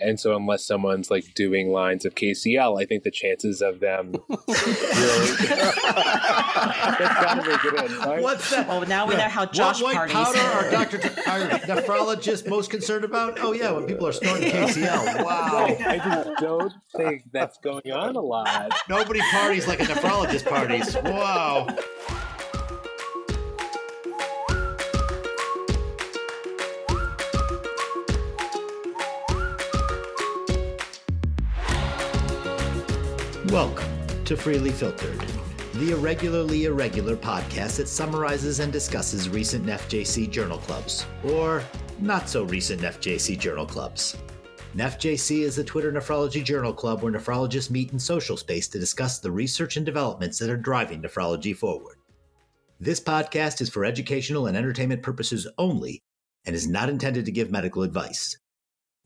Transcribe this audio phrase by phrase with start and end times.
[0.00, 4.12] And so, unless someone's like doing lines of KCL, I think the chances of them
[4.28, 5.36] really.
[5.36, 5.78] That's
[7.20, 8.22] gotta make it in, right?
[8.22, 8.68] What's that?
[8.68, 10.40] Well, now we know how Josh what white parties.
[10.40, 13.38] powder are Doctor are nephrologists most concerned about?
[13.40, 15.24] Oh yeah, when people are snorting KCL.
[15.24, 15.66] Wow.
[15.66, 18.74] I just don't think that's going on a lot.
[18.88, 20.96] Nobody parties like a nephrologist parties.
[21.04, 21.66] Wow.
[33.52, 33.88] Welcome
[34.26, 35.18] to Freely Filtered,
[35.72, 41.64] the irregularly irregular podcast that summarizes and discusses recent NephJC journal clubs, or
[41.98, 44.18] not so recent NephJC journal clubs.
[44.76, 49.18] NephJC is the Twitter Nephrology Journal Club where nephrologists meet in social space to discuss
[49.18, 51.96] the research and developments that are driving nephrology forward.
[52.78, 56.02] This podcast is for educational and entertainment purposes only
[56.44, 58.36] and is not intended to give medical advice.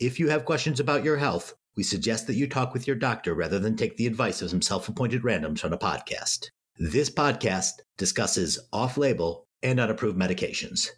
[0.01, 3.35] If you have questions about your health, we suggest that you talk with your doctor
[3.35, 6.51] rather than take the advice of some self appointed randoms on a podcast.
[6.79, 10.91] This podcast discusses off label and unapproved medications.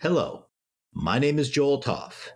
[0.00, 0.46] Hello,
[0.92, 2.30] my name is Joel Topf,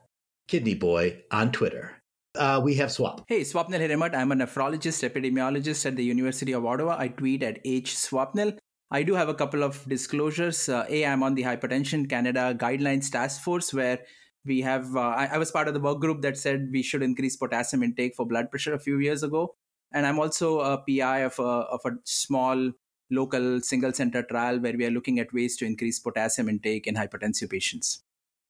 [0.49, 1.97] Kidney Boy on Twitter.
[2.35, 3.25] Uh, we have Swap.
[3.27, 4.15] Hey, Swapnil Hiremath.
[4.15, 6.97] I'm a nephrologist, epidemiologist at the University of Ottawa.
[6.99, 8.57] I tweet at H Swapnil.
[8.93, 10.69] I do have a couple of disclosures.
[10.69, 14.01] Uh, a, I'm on the Hypertension Canada Guidelines Task Force, where
[14.45, 14.97] we have.
[14.97, 17.83] Uh, I, I was part of the work group that said we should increase potassium
[17.83, 19.55] intake for blood pressure a few years ago,
[19.93, 22.73] and I'm also a PI of a of a small
[23.11, 26.95] local single center trial where we are looking at ways to increase potassium intake in
[26.95, 28.03] hypertensive patients.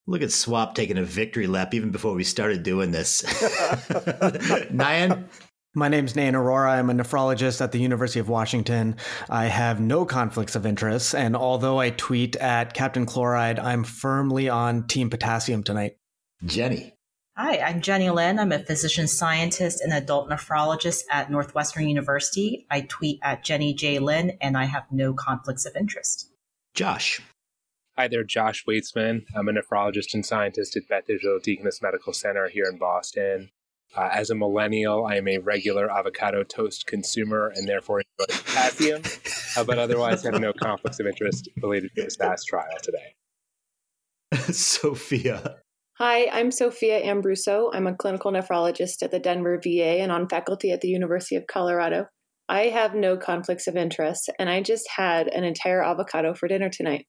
[0.06, 3.22] Look at Swap taking a victory lap even before we started doing this.
[4.72, 5.24] Nayan?
[5.72, 6.70] My name's Nayan Arora.
[6.70, 8.96] I'm a nephrologist at the University of Washington.
[9.28, 14.48] I have no conflicts of interest, and although I tweet at Captain Chloride, I'm firmly
[14.48, 15.96] on Team Potassium tonight.
[16.44, 16.94] Jenny.
[17.36, 18.40] Hi, I'm Jenny Lin.
[18.40, 22.66] I'm a physician scientist and adult nephrologist at Northwestern University.
[22.68, 24.00] I tweet at Jenny J.
[24.00, 26.32] Lin, and I have no conflicts of interest.
[26.74, 27.20] Josh.
[27.96, 29.22] Hi there, Josh Waitzman.
[29.36, 33.50] I'm a nephrologist and scientist at Beth Israel Deaconess Medical Center here in Boston.
[33.96, 39.02] Uh, as a millennial, I am a regular avocado toast consumer and therefore enjoy potassium,
[39.56, 43.14] uh, but otherwise have no conflicts of interest related to this SAS trial today.
[44.52, 45.56] Sophia.
[45.98, 47.70] Hi, I'm Sophia Ambruso.
[47.74, 51.48] I'm a clinical nephrologist at the Denver VA and on faculty at the University of
[51.48, 52.06] Colorado.
[52.48, 56.70] I have no conflicts of interest, and I just had an entire avocado for dinner
[56.70, 57.06] tonight.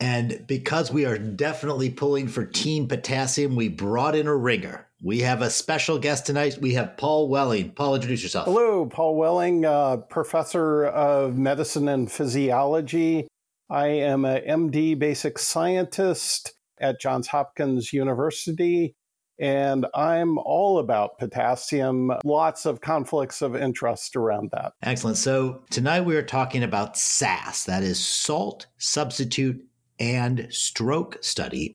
[0.00, 4.88] And because we are definitely pulling for Team Potassium, we brought in a ringer.
[5.04, 6.58] We have a special guest tonight.
[6.60, 7.72] We have Paul Welling.
[7.72, 8.44] Paul, introduce yourself.
[8.44, 13.26] Hello, Paul Welling, uh, professor of medicine and physiology.
[13.68, 18.94] I am a MD basic scientist at Johns Hopkins University,
[19.40, 22.12] and I'm all about potassium.
[22.24, 24.74] Lots of conflicts of interest around that.
[24.84, 25.16] Excellent.
[25.16, 29.66] So tonight we are talking about SAS, that is salt substitute
[29.98, 31.74] and stroke study.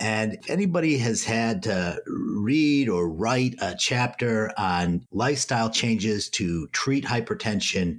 [0.00, 6.68] And if anybody has had to read or write a chapter on lifestyle changes to
[6.68, 7.98] treat hypertension,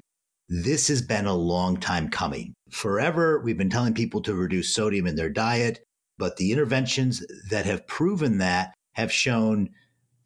[0.50, 2.56] this has been a long time coming.
[2.72, 5.84] Forever, we've been telling people to reduce sodium in their diet,
[6.18, 9.70] but the interventions that have proven that have shown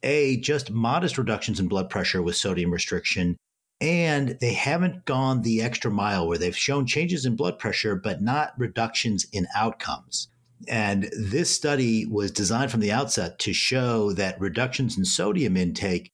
[0.01, 3.35] A, just modest reductions in blood pressure with sodium restriction,
[3.81, 8.21] and they haven't gone the extra mile where they've shown changes in blood pressure, but
[8.21, 10.29] not reductions in outcomes.
[10.67, 16.11] And this study was designed from the outset to show that reductions in sodium intake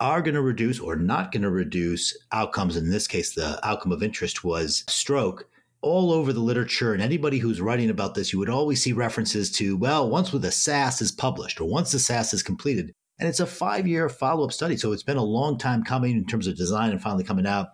[0.00, 2.76] are going to reduce or not going to reduce outcomes.
[2.76, 5.48] In this case, the outcome of interest was stroke.
[5.82, 9.50] All over the literature, and anybody who's writing about this, you would always see references
[9.52, 13.40] to, well, once the SAS is published or once the SAS is completed, and it's
[13.40, 14.78] a five year follow up study.
[14.78, 17.68] So it's been a long time coming in terms of design and finally coming out.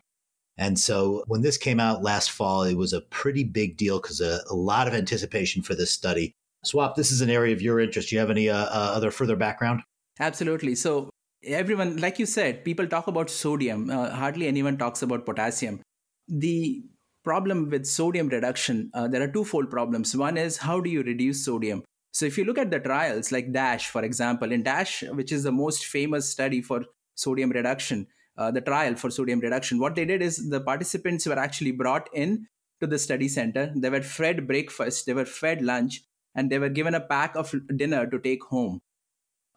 [0.60, 4.20] And so when this came out last fall, it was a pretty big deal because
[4.20, 6.34] a, a, lot of anticipation for this study.
[6.64, 8.10] Swap, this is an area of your interest.
[8.10, 9.80] Do you have any uh, uh, other further background?
[10.20, 10.74] Absolutely.
[10.74, 11.08] So,
[11.42, 13.88] everyone, like you said, people talk about sodium.
[13.88, 15.80] Uh, hardly anyone talks about potassium.
[16.28, 16.84] The
[17.24, 20.14] problem with sodium reduction, uh, there are twofold problems.
[20.14, 21.84] One is how do you reduce sodium?
[22.12, 25.42] So, if you look at the trials like DASH, for example, in DASH, which is
[25.42, 26.84] the most famous study for
[27.14, 28.08] sodium reduction,
[28.40, 32.08] uh, the trial for sodium reduction, what they did is the participants were actually brought
[32.14, 32.46] in
[32.80, 33.70] to the study center.
[33.76, 36.02] They were fed breakfast, they were fed lunch,
[36.34, 38.80] and they were given a pack of dinner to take home.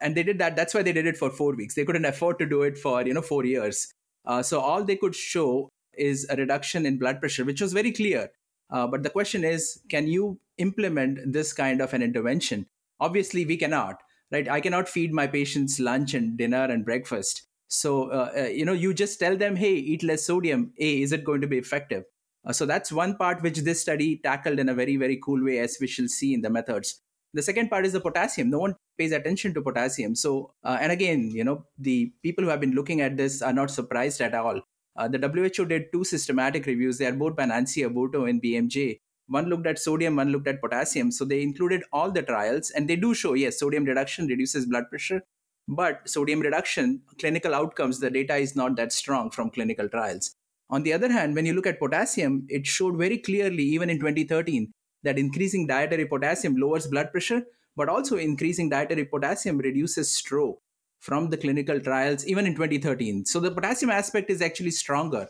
[0.00, 0.54] And they did that.
[0.54, 1.74] That's why they did it for four weeks.
[1.74, 3.90] They couldn't afford to do it for you know four years.
[4.26, 7.92] Uh, so all they could show is a reduction in blood pressure, which was very
[7.92, 8.30] clear.
[8.70, 12.66] Uh, but the question is, can you implement this kind of an intervention?
[13.00, 14.48] Obviously, we cannot, right?
[14.48, 17.46] I cannot feed my patients lunch and dinner and breakfast.
[17.74, 20.72] So, uh, uh, you know, you just tell them, hey, eat less sodium.
[20.78, 22.04] A, is it going to be effective?
[22.46, 25.58] Uh, so that's one part which this study tackled in a very, very cool way,
[25.58, 27.00] as we shall see in the methods.
[27.32, 28.48] The second part is the potassium.
[28.48, 30.14] No one pays attention to potassium.
[30.14, 33.52] So, uh, and again, you know, the people who have been looking at this are
[33.52, 34.60] not surprised at all.
[34.96, 36.98] Uh, the WHO did two systematic reviews.
[36.98, 39.00] They are both by Nancy Aburto and BMJ.
[39.26, 41.10] One looked at sodium, one looked at potassium.
[41.10, 44.84] So they included all the trials, and they do show yes, sodium reduction reduces blood
[44.90, 45.22] pressure,
[45.68, 50.34] but sodium reduction, clinical outcomes, the data is not that strong from clinical trials.
[50.70, 53.98] On the other hand, when you look at potassium, it showed very clearly, even in
[53.98, 54.72] 2013,
[55.02, 57.42] that increasing dietary potassium lowers blood pressure,
[57.76, 60.60] but also increasing dietary potassium reduces stroke
[61.00, 63.26] from the clinical trials, even in 2013.
[63.26, 65.28] So the potassium aspect is actually stronger.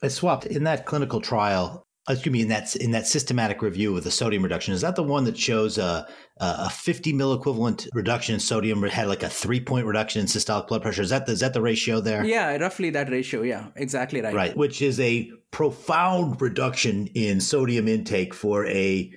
[0.00, 4.04] I swapped in that clinical trial excuse me, in that in that systematic review of
[4.04, 6.06] the sodium reduction, is that the one that shows a
[6.38, 10.82] a 50 milliequivalent reduction in sodium had like a three point reduction in systolic blood
[10.82, 11.02] pressure?
[11.02, 12.24] Is that the, is that the ratio there?
[12.24, 13.42] Yeah, roughly that ratio.
[13.42, 14.34] Yeah, exactly right.
[14.34, 19.12] Right, which is a profound reduction in sodium intake for a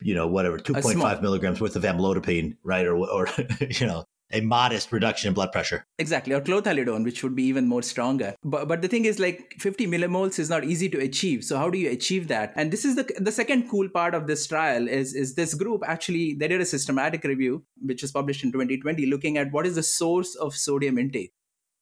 [0.00, 3.28] you know whatever 2.5 milligrams worth of amlodipine, right, or or
[3.70, 5.84] you know a modest reduction in blood pressure.
[5.98, 8.34] Exactly, or chlorthalidone, which would be even more stronger.
[8.44, 11.44] But but the thing is, like 50 millimoles is not easy to achieve.
[11.44, 12.52] So how do you achieve that?
[12.56, 15.82] And this is the the second cool part of this trial is is this group
[15.86, 19.76] actually they did a systematic review, which was published in 2020, looking at what is
[19.76, 21.32] the source of sodium intake.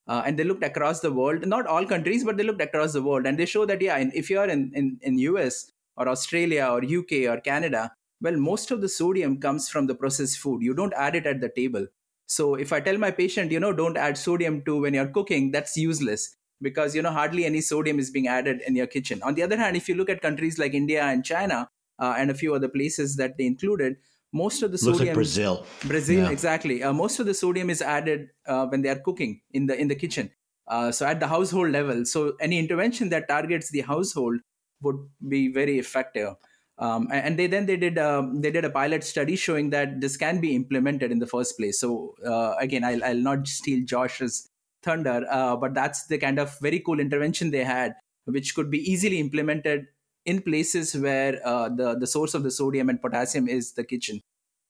[0.08, 3.02] Uh, and they looked across the world, not all countries, but they looked across the
[3.02, 6.69] world, and they show that yeah, if you are in in, in US or Australia
[6.70, 7.90] or UK or Canada,
[8.20, 10.62] well, most of the sodium comes from the processed food.
[10.62, 11.87] You don't add it at the table
[12.26, 15.52] so if I tell my patient, you know, don't add sodium to when you're cooking,
[15.52, 19.23] that's useless because you know hardly any sodium is being added in your kitchen.
[19.23, 21.69] On the other hand, if you look at countries like India and China
[21.99, 23.96] uh, and a few other places that they included,
[24.32, 25.67] most of the sodium Looks like Brazil.
[25.84, 26.31] Brazil, yeah.
[26.31, 26.82] exactly.
[26.82, 29.88] Uh, most of the sodium is added uh, when they are cooking in the in
[29.88, 30.31] the kitchen.
[30.69, 34.40] Uh, so at the household level, so any intervention that targets the household
[34.82, 34.96] would
[35.28, 36.34] be very effective.
[36.78, 40.17] Um, and they then they did um, they did a pilot study showing that this
[40.17, 41.81] can be implemented in the first place.
[41.81, 44.49] So uh, again, I'll, I'll not steal Josh's
[44.82, 47.94] thunder, uh, but that's the kind of very cool intervention they had,
[48.26, 49.87] which could be easily implemented
[50.26, 54.20] in places where uh, the the source of the sodium and potassium is the kitchen.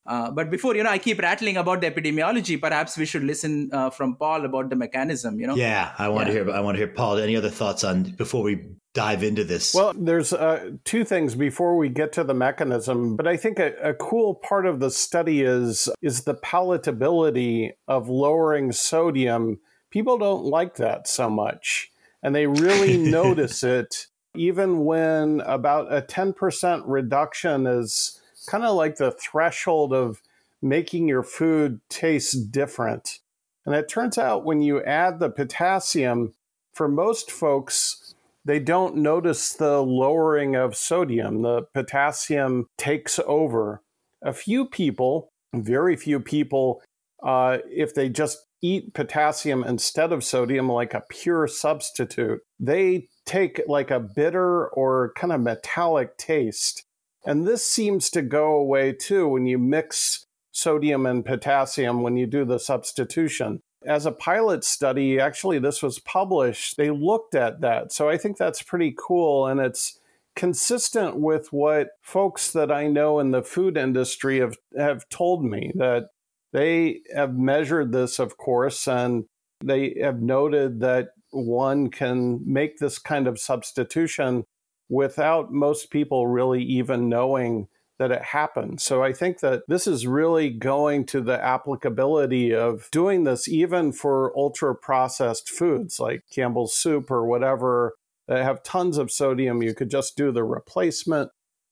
[0.06, 2.60] Uh, but before you know, I keep rattling about the epidemiology.
[2.60, 5.40] Perhaps we should listen uh, from Paul about the mechanism.
[5.40, 5.56] You know.
[5.56, 6.34] Yeah, I want yeah.
[6.34, 6.54] to hear.
[6.54, 7.18] I want to hear Paul.
[7.18, 9.74] Any other thoughts on before we dive into this?
[9.74, 13.74] Well, there's uh, two things before we get to the mechanism, but I think a,
[13.82, 19.58] a, cool part of the study is is the palatability of lowering sodium.
[19.90, 21.90] People don't like that so much,
[22.22, 24.06] and they really notice it
[24.36, 30.22] even when about a 10% reduction is kind of like the threshold of
[30.62, 33.20] making your food taste different.
[33.66, 36.34] And it turns out when you add the potassium,
[36.72, 38.14] for most folks,
[38.44, 41.42] they don't notice the lowering of sodium.
[41.42, 43.82] The potassium takes over.
[44.22, 46.82] A few people, very few people,
[47.22, 53.60] uh, if they just eat potassium instead of sodium, like a pure substitute, they take
[53.66, 56.84] like a bitter or kind of metallic taste.
[57.26, 62.26] And this seems to go away too when you mix sodium and potassium when you
[62.26, 66.76] do the substitution as a pilot study, actually, this was published.
[66.76, 67.92] They looked at that.
[67.92, 69.46] So I think that's pretty cool.
[69.46, 69.98] And it's
[70.34, 75.72] consistent with what folks that I know in the food industry have, have told me
[75.76, 76.08] that
[76.52, 79.24] they have measured this, of course, and
[79.64, 84.44] they have noted that one can make this kind of substitution
[84.88, 88.80] without most people really even knowing that it happened.
[88.80, 93.92] So I think that this is really going to the applicability of doing this even
[93.92, 97.94] for ultra processed foods like Campbell's soup or whatever
[98.28, 99.62] that have tons of sodium.
[99.62, 101.30] You could just do the replacement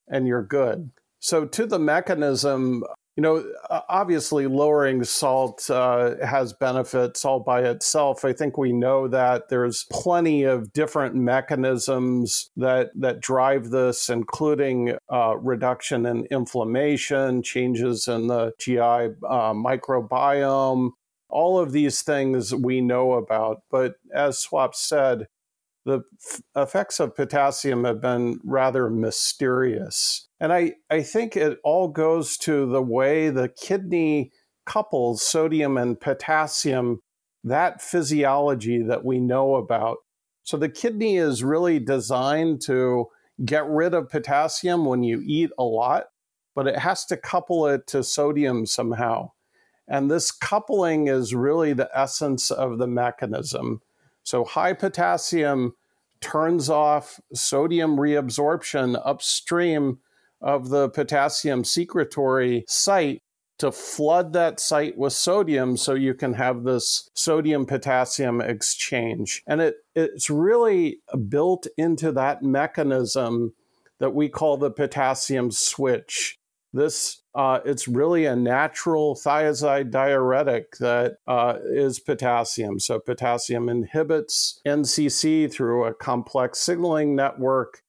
[0.09, 0.91] and you're good.
[1.21, 2.85] So, to the mechanism,
[3.17, 3.45] you know,
[3.89, 8.25] obviously lowering salt uh, has benefits all by itself.
[8.25, 14.97] I think we know that there's plenty of different mechanisms that that drive this, including
[15.13, 20.91] uh, reduction in inflammation, changes in the GI uh, microbiome.
[21.29, 25.27] All of these things we know about, but as Swap said,
[25.85, 30.29] the f- effects of potassium have been rather mysterious.
[30.45, 34.31] And I, I think it all goes to the way the kidney
[34.67, 37.01] couples sodium and potassium,
[37.45, 39.97] that physiology that we know about.
[40.43, 43.07] So the kidney is really designed to
[43.43, 46.09] get rid of potassium when you eat a lot,
[46.55, 49.31] but it has to couple it to sodium somehow.
[49.89, 53.81] And this coupling is really the essence of the mechanism.
[54.25, 55.73] So high potassium
[56.21, 60.01] turns off sodium reabsorption upstream
[60.41, 63.21] of the potassium secretory site
[63.59, 69.43] to flood that site with sodium so you can have this sodium potassium exchange.
[69.47, 70.99] And it, it's really
[71.29, 73.55] built into that mechanism
[74.01, 76.37] that we call the potassium switch.
[76.73, 82.81] This uh, it's really a natural thiazide diuretic that uh, is potassium.
[82.81, 87.83] So potassium inhibits NCC through a complex signaling network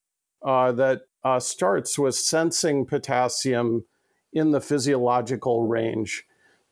[0.43, 3.83] uh, that uh, starts with sensing potassium
[4.31, 6.23] in the physiological range.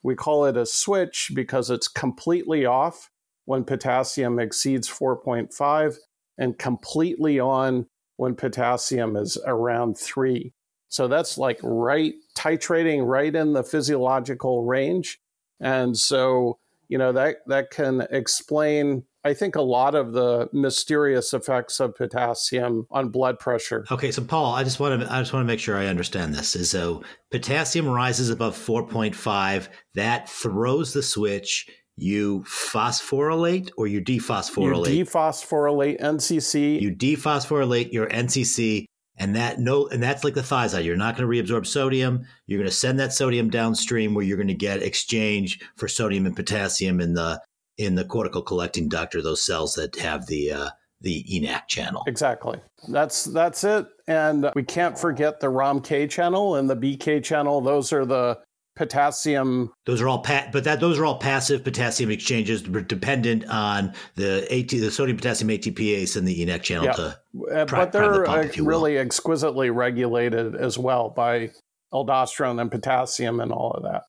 [0.04, 3.10] We call it a switch because it's completely off
[3.46, 5.98] when potassium exceeds 4.5
[6.38, 10.54] and completely on when potassium is around 3.
[10.88, 15.20] So that's like right titrating right in the physiological range.
[15.60, 21.34] And so, you know, that that can explain I think a lot of the mysterious
[21.34, 23.86] effects of potassium on blood pressure.
[23.90, 26.36] Okay, so Paul, I just want to I just want to make sure I understand
[26.36, 26.56] this.
[26.56, 34.94] Is so potassium rises above 4.5, that throws the switch you phosphorylate or you dephosphorylate?
[34.94, 36.82] You dephosphorylate NCC.
[36.82, 38.86] You dephosphorylate your NCC
[39.18, 42.60] and that no and that's like the thiazide you're not going to reabsorb sodium you're
[42.60, 46.36] going to send that sodium downstream where you're going to get exchange for sodium and
[46.36, 47.40] potassium in the
[47.78, 50.70] in the cortical collecting duct or those cells that have the uh,
[51.02, 52.04] the ENaC channel.
[52.08, 52.60] Exactly.
[52.88, 53.88] That's that's it.
[54.08, 57.62] And we can't forget the ROMK channel and the BK channel.
[57.62, 58.40] Those are the
[58.76, 59.72] potassium.
[59.86, 64.48] Those are all pa- but that those are all passive potassium exchanges dependent on the
[64.52, 66.92] AT the sodium potassium ATPase and the ENaC channel yeah.
[66.94, 67.20] to
[67.54, 71.52] uh, but they're the pump, really exquisitely regulated as well by
[71.94, 74.04] aldosterone and potassium and all of that.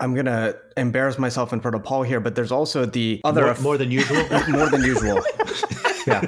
[0.00, 3.54] I'm gonna embarrass myself in front of Paul here, but there's also the other more,
[3.60, 4.28] more than usual.
[4.48, 5.22] more than usual.
[6.06, 6.20] yeah.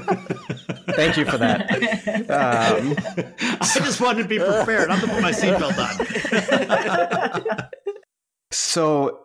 [0.91, 1.71] Thank you for that.
[2.31, 2.97] Um,
[3.61, 5.79] I just wanted to be prepared, not to put my seatbelt
[7.53, 7.69] on.
[8.51, 9.21] so,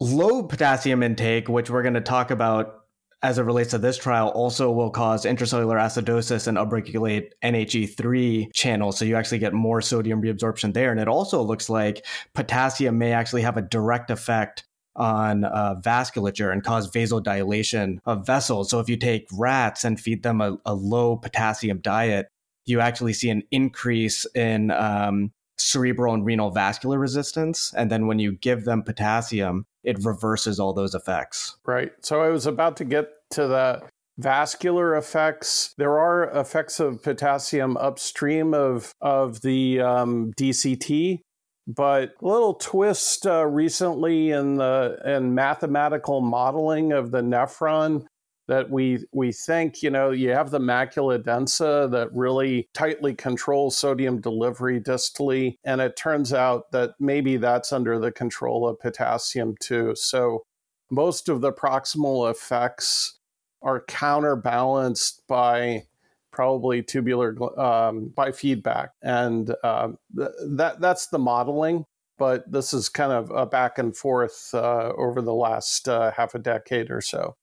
[0.00, 2.84] low potassium intake, which we're going to talk about
[3.24, 8.98] as it relates to this trial, also will cause intracellular acidosis and upregulate NHE3 channels.
[8.98, 10.90] So you actually get more sodium reabsorption there.
[10.90, 12.04] And it also looks like
[12.34, 14.64] potassium may actually have a direct effect
[14.96, 18.70] on uh, vasculature and cause vasodilation of vessels.
[18.70, 22.28] So if you take rats and feed them a, a low potassium diet,
[22.66, 27.72] you actually see an increase in um, cerebral and renal vascular resistance.
[27.76, 31.56] And then when you give them potassium, it reverses all those effects.
[31.66, 31.92] Right.
[32.00, 33.82] So I was about to get to the
[34.18, 35.74] vascular effects.
[35.76, 41.20] There are effects of potassium upstream of of the um, DCT,
[41.66, 48.04] but a little twist uh, recently in the in mathematical modeling of the nephron
[48.46, 53.76] that we we think you know you have the macula densa that really tightly controls
[53.76, 59.54] sodium delivery distally and it turns out that maybe that's under the control of potassium
[59.60, 59.94] too.
[59.96, 60.42] So
[60.90, 63.18] most of the proximal effects
[63.62, 65.84] are counterbalanced by
[66.34, 71.84] probably tubular um, by feedback and uh, th- that that's the modeling
[72.18, 76.34] but this is kind of a back and forth uh, over the last uh, half
[76.34, 77.36] a decade or so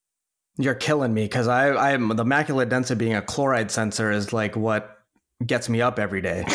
[0.57, 4.55] you're killing me because I, I'm the macula densa being a chloride sensor is like
[4.55, 5.01] what
[5.45, 6.43] gets me up every day.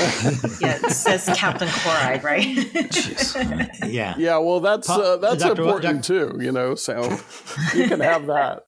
[0.60, 2.46] yeah, it says Captain Chloride, right?
[3.86, 4.14] yeah.
[4.16, 5.62] Yeah, well, that's uh, that's Dr.
[5.62, 6.74] important too, you know.
[6.74, 7.18] So
[7.74, 8.65] you can have that.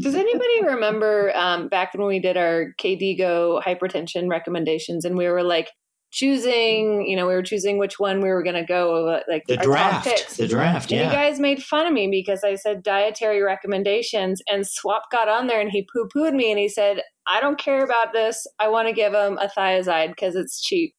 [0.00, 5.42] Does anybody remember um, back when we did our KDIGO hypertension recommendations, and we were
[5.42, 5.68] like,
[6.12, 9.56] choosing, you know, we were choosing which one we were going to go, like the
[9.56, 10.90] draft, the draft.
[10.92, 11.06] Yeah.
[11.06, 15.46] you guys made fun of me because I said dietary recommendations, and Swap got on
[15.46, 18.46] there and he poo pooed me and he said, "I don't care about this.
[18.60, 20.94] I want to give him a thiazide because it's cheap."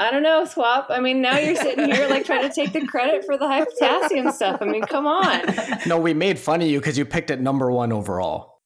[0.00, 0.86] I don't know, Swap.
[0.90, 3.64] I mean, now you're sitting here like trying to take the credit for the high
[3.64, 4.58] potassium stuff.
[4.60, 5.42] I mean, come on.
[5.86, 8.60] No, we made fun of you because you picked it number one overall.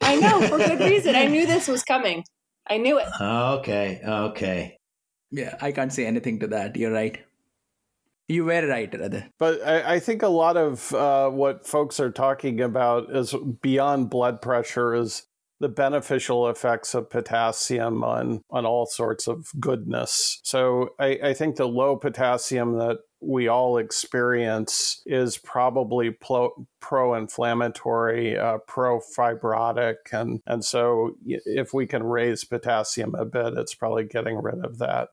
[0.00, 1.14] I know for good reason.
[1.14, 2.24] I knew this was coming.
[2.68, 3.06] I knew it.
[3.20, 4.00] Okay.
[4.04, 4.78] Okay.
[5.30, 6.76] Yeah, I can't say anything to that.
[6.76, 7.18] You're right.
[8.28, 9.28] You were right, rather.
[9.38, 14.08] But I, I think a lot of uh, what folks are talking about is beyond
[14.08, 15.26] blood pressure is
[15.64, 20.38] the beneficial effects of potassium on on all sorts of goodness.
[20.42, 28.38] So I, I think the low potassium that we all experience is probably pro inflammatory,
[28.38, 29.94] uh, pro fibrotic.
[30.12, 34.76] And, and so if we can raise potassium a bit, it's probably getting rid of
[34.80, 35.08] that.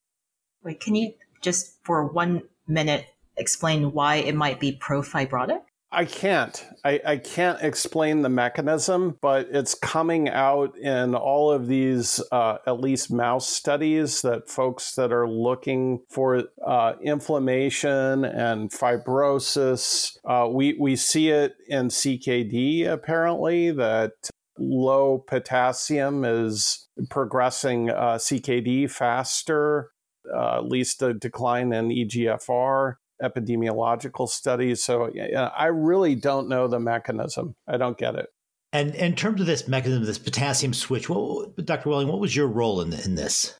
[0.63, 3.05] Wait, can you just for one minute
[3.37, 5.61] explain why it might be profibrotic?
[5.93, 6.65] I can't.
[6.85, 12.59] I, I, can't explain the mechanism, but it's coming out in all of these, uh,
[12.65, 20.47] at least mouse studies, that folks that are looking for uh, inflammation and fibrosis, uh,
[20.49, 24.13] we, we see it in CKD apparently, that
[24.57, 29.91] low potassium is progressing uh, CKD faster,
[30.33, 34.83] uh, at least a decline in EGFR epidemiological studies.
[34.83, 37.55] So yeah, I really don't know the mechanism.
[37.67, 38.27] I don't get it.
[38.73, 41.89] And in terms of this mechanism, this potassium switch, what, Dr.
[41.89, 43.55] Welling, what was your role in, in this?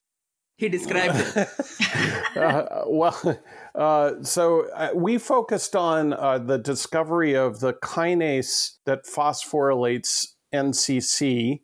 [0.56, 1.48] He described it.
[2.36, 3.38] uh, well,
[3.74, 11.60] uh, so uh, we focused on uh, the discovery of the kinase that phosphorylates NCC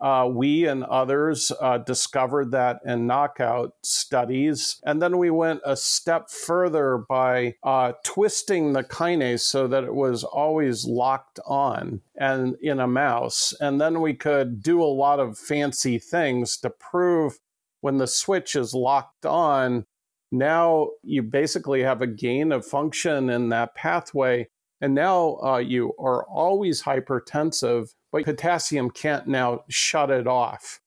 [0.00, 4.80] uh, we and others uh, discovered that in knockout studies.
[4.84, 9.94] And then we went a step further by uh, twisting the kinase so that it
[9.94, 13.52] was always locked on and in a mouse.
[13.60, 17.38] And then we could do a lot of fancy things to prove
[17.80, 19.86] when the switch is locked on.
[20.30, 24.48] Now you basically have a gain of function in that pathway.
[24.80, 30.80] And now uh, you are always hypertensive but potassium can't now shut it off.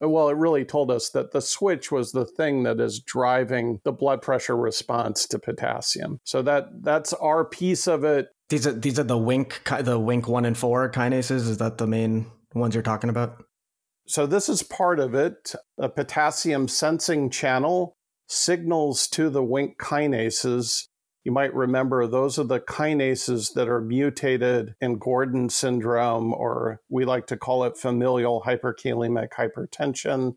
[0.00, 3.92] Well, it really told us that the switch was the thing that is driving the
[3.92, 6.20] blood pressure response to potassium.
[6.24, 8.28] So that that's our piece of it.
[8.50, 11.48] These are these are the WNK the WNK one and four kinases.
[11.48, 13.42] Is that the main ones you're talking about?
[14.06, 15.54] So this is part of it.
[15.78, 17.96] A potassium sensing channel
[18.28, 20.88] signals to the WNK kinases
[21.26, 27.04] you might remember those are the kinases that are mutated in Gordon syndrome, or we
[27.04, 30.36] like to call it familial hyperkalemic hypertension.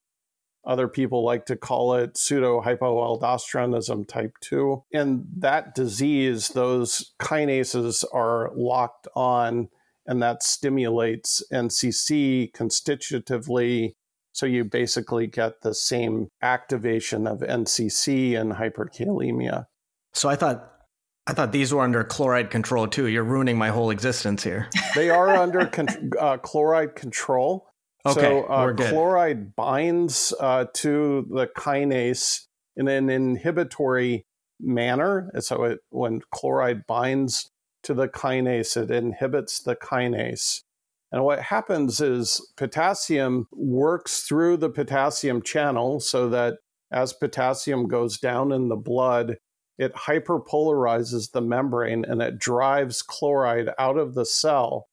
[0.65, 4.85] Other people like to call it pseudo hypoaldosteronism type 2.
[4.89, 9.69] In that disease, those kinases are locked on,
[10.07, 13.95] and that stimulates NCC constitutively.
[14.31, 19.67] So you basically get the same activation of NCC and hyperkalemia.
[20.13, 20.78] So I thought
[21.29, 23.05] I thought these were under chloride control too.
[23.05, 24.67] You're ruining my whole existence here.
[24.95, 27.67] They are under con- uh, chloride control.
[28.03, 34.25] Okay, so uh, chloride binds uh, to the kinase in an inhibitory
[34.59, 35.29] manner.
[35.39, 37.51] So it, when chloride binds
[37.83, 40.61] to the kinase, it inhibits the kinase.
[41.11, 46.55] And what happens is potassium works through the potassium channel so that
[46.91, 49.37] as potassium goes down in the blood,
[49.79, 54.89] it hyperpolarizes the membrane and it drives chloride out of the cell.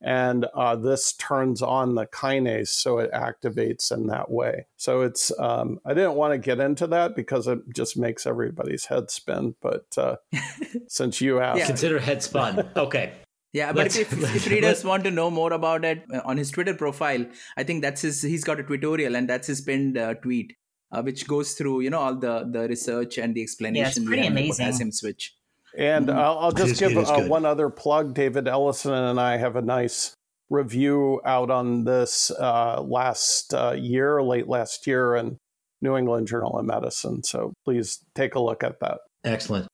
[0.00, 4.66] And uh, this turns on the kinase, so it activates in that way.
[4.76, 8.86] So it's, um, I didn't want to get into that because it just makes everybody's
[8.86, 9.54] head spin.
[9.60, 10.16] But uh,
[10.88, 11.66] since you asked, yeah.
[11.66, 12.68] consider head spun.
[12.74, 13.12] Okay.
[13.52, 16.74] Yeah, but if, if, readers want to know more about it uh, on his Twitter
[16.74, 18.22] profile, I think that's his.
[18.22, 20.56] He's got a tutorial, and that's his pinned uh, tweet
[20.92, 24.06] uh, which goes through you know all the the research and the explanation yeah, it's
[24.06, 24.66] pretty amazing.
[24.66, 25.34] potassium switch.
[25.76, 26.18] And mm-hmm.
[26.18, 28.12] I'll, I'll, just give uh, one other plug.
[28.12, 30.12] David Ellison and I have a nice
[30.50, 35.38] review out on this uh, last uh, year, late last year, in
[35.80, 37.22] New England Journal of Medicine.
[37.22, 38.98] So please take a look at that.
[39.24, 39.66] Excellent.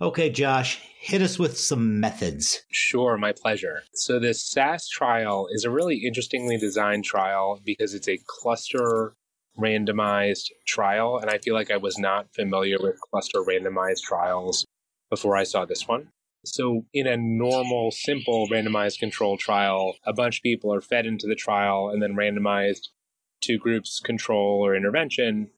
[0.00, 2.62] Okay, Josh, hit us with some methods.
[2.70, 3.82] Sure, my pleasure.
[3.94, 9.14] So, this SAS trial is a really interestingly designed trial because it's a cluster
[9.58, 14.64] randomized trial, and I feel like I was not familiar with cluster randomized trials
[15.10, 16.08] before I saw this one.
[16.44, 21.26] So, in a normal, simple randomized control trial, a bunch of people are fed into
[21.26, 22.88] the trial and then randomized
[23.42, 25.50] to groups, control, or intervention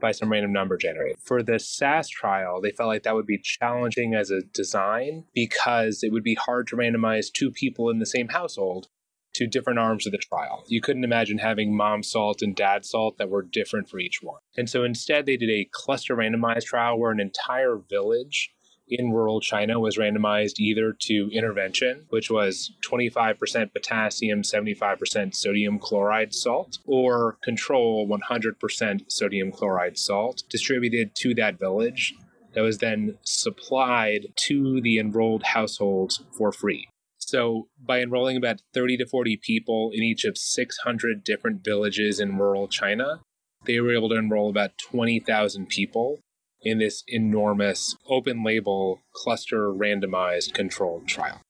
[0.00, 1.16] by some random number generator.
[1.22, 6.02] For the SAS trial, they felt like that would be challenging as a design because
[6.02, 8.88] it would be hard to randomize two people in the same household
[9.34, 10.64] to different arms of the trial.
[10.68, 14.40] You couldn't imagine having mom salt and dad salt that were different for each one.
[14.56, 18.50] And so instead, they did a cluster randomized trial where an entire village
[18.88, 26.34] in rural China was randomized either to intervention, which was 25% potassium, 75% sodium chloride
[26.34, 32.14] salt, or control 100% sodium chloride salt distributed to that village
[32.54, 36.88] that was then supplied to the enrolled households for free.
[37.34, 42.38] So, by enrolling about 30 to 40 people in each of 600 different villages in
[42.38, 43.22] rural China,
[43.64, 46.20] they were able to enroll about 20,000 people
[46.62, 51.40] in this enormous open label cluster randomized controlled trial.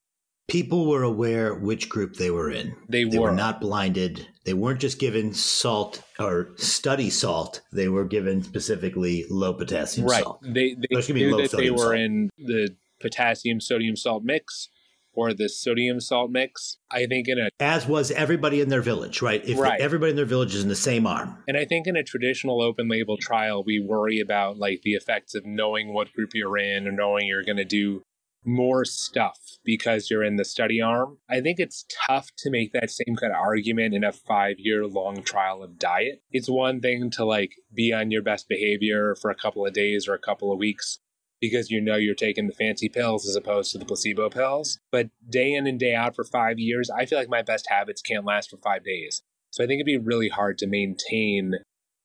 [0.47, 2.75] people were aware which group they were in.
[2.89, 3.29] They, They were.
[3.29, 4.27] were not blinded.
[4.43, 7.61] They weren't just given salt or study salt.
[7.71, 10.23] They were given specifically low potassium right.
[10.23, 10.39] salt.
[10.41, 11.95] They they me, knew that they were salt.
[11.95, 14.69] in the potassium sodium salt mix
[15.15, 16.77] or the sodium salt mix.
[16.91, 19.43] I think in a As was everybody in their village, right?
[19.47, 19.79] If Right.
[19.79, 21.37] everybody in their village is in the same arm.
[21.47, 25.35] and I think in a traditional open label trial, we worry about like the effects
[25.35, 28.03] of knowing what group you're in or knowing you're going to do
[28.47, 31.17] more stuff because you're in the study arm.
[31.27, 34.85] I think it's tough to make that same kind of argument in a five year
[34.85, 36.21] long trial of diet.
[36.31, 40.07] It's one thing to like be on your best behavior for a couple of days
[40.07, 40.99] or a couple of weeks
[41.41, 44.79] because you know you're taking the fancy pills as opposed to the placebo pills.
[44.91, 48.01] But day in and day out for five years, I feel like my best habits
[48.01, 49.21] can't last for five days.
[49.51, 51.53] So I think it'd be really hard to maintain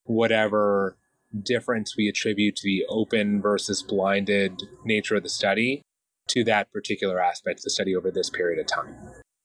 [0.04, 0.96] whatever
[1.42, 5.82] difference we attribute to the open versus blinded nature of the study
[6.28, 8.94] to that particular aspect of the study over this period of time.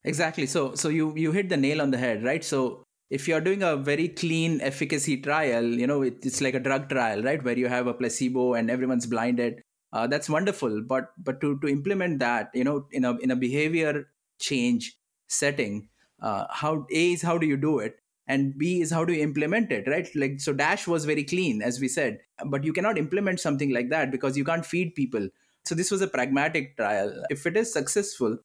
[0.04, 0.46] Exactly.
[0.46, 2.44] So so you you hit the nail on the head, right?
[2.44, 6.60] So if you're doing a very clean efficacy trial, you know it, it's like a
[6.60, 9.62] drug trial, right, where you have a placebo and everyone's blinded.
[9.96, 13.36] Uh, that's wonderful, but but to to implement that, you know, in a in a
[13.36, 15.88] behavior change setting,
[16.22, 19.24] uh, how a is how do you do it, and b is how do you
[19.24, 20.10] implement it, right?
[20.14, 23.90] Like so, Dash was very clean, as we said, but you cannot implement something like
[23.90, 25.30] that because you can't feed people.
[25.64, 27.24] So this was a pragmatic trial.
[27.30, 28.38] If it is successful,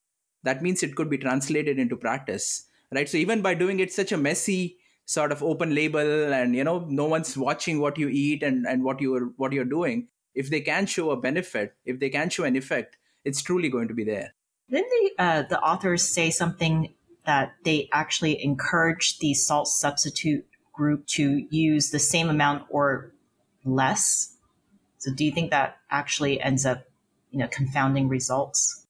[0.44, 4.12] that means it could be translated into practice right so even by doing it such
[4.12, 8.42] a messy sort of open label and you know no one's watching what you eat
[8.42, 10.08] and, and what you're what you're doing
[10.40, 13.88] if they can show a benefit if they can show an effect it's truly going
[13.88, 14.32] to be there
[14.70, 16.94] Didn't they, uh, the authors say something
[17.26, 23.12] that they actually encourage the salt substitute group to use the same amount or
[23.64, 24.36] less?
[24.98, 26.84] So do you think that actually ends up,
[27.30, 28.86] you know, confounding results?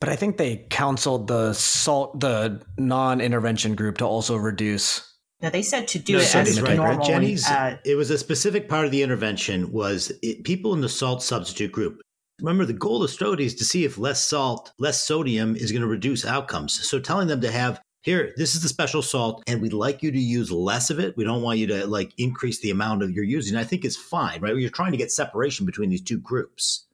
[0.00, 5.09] But I think they counseled the salt, the non-intervention group to also reduce.
[5.42, 7.02] No, they said to do No, it Jenny's as right, right?
[7.02, 10.88] Jenny's, uh, it was a specific part of the intervention was it, people in the
[10.88, 12.02] salt substitute group.
[12.40, 15.82] Remember, the goal of study is to see if less salt, less sodium is going
[15.82, 16.86] to reduce outcomes.
[16.88, 20.10] So telling them to have here, this is the special salt, and we'd like you
[20.10, 21.16] to use less of it.
[21.16, 23.56] We don't want you to like increase the amount of you're using.
[23.56, 24.56] I think is fine, right?
[24.56, 26.86] You're trying to get separation between these two groups,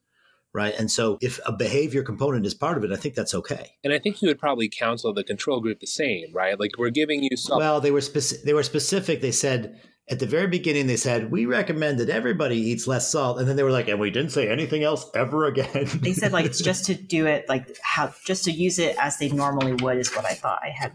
[0.53, 0.73] right?
[0.77, 3.71] And so if a behavior component is part of it, I think that's okay.
[3.83, 6.59] And I think you would probably counsel the control group the same, right?
[6.59, 7.59] Like we're giving you salt.
[7.59, 9.21] Well, they were speci- they were specific.
[9.21, 9.79] They said
[10.09, 13.55] at the very beginning, they said we recommend that everybody eats less salt, and then
[13.55, 15.89] they were like, and we didn't say anything else ever again.
[16.01, 19.17] they said like it's just to do it like how just to use it as
[19.17, 20.93] they normally would is what I thought I had.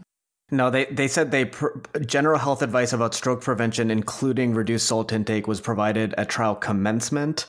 [0.51, 5.11] No, they they said they pr- general health advice about stroke prevention, including reduced salt
[5.11, 7.47] intake, was provided at trial commencement,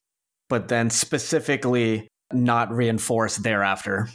[0.55, 4.09] but then specifically not reinforced thereafter.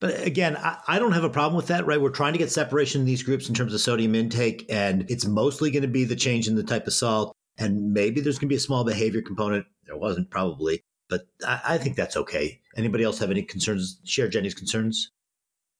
[0.00, 2.00] But again, I, I don't have a problem with that, right?
[2.00, 5.26] We're trying to get separation in these groups in terms of sodium intake, and it's
[5.26, 8.46] mostly going to be the change in the type of salt, and maybe there's going
[8.46, 9.66] to be a small behavior component.
[9.86, 12.60] There wasn't probably, but I, I think that's okay.
[12.76, 13.98] Anybody else have any concerns?
[14.04, 15.10] Share Jenny's concerns.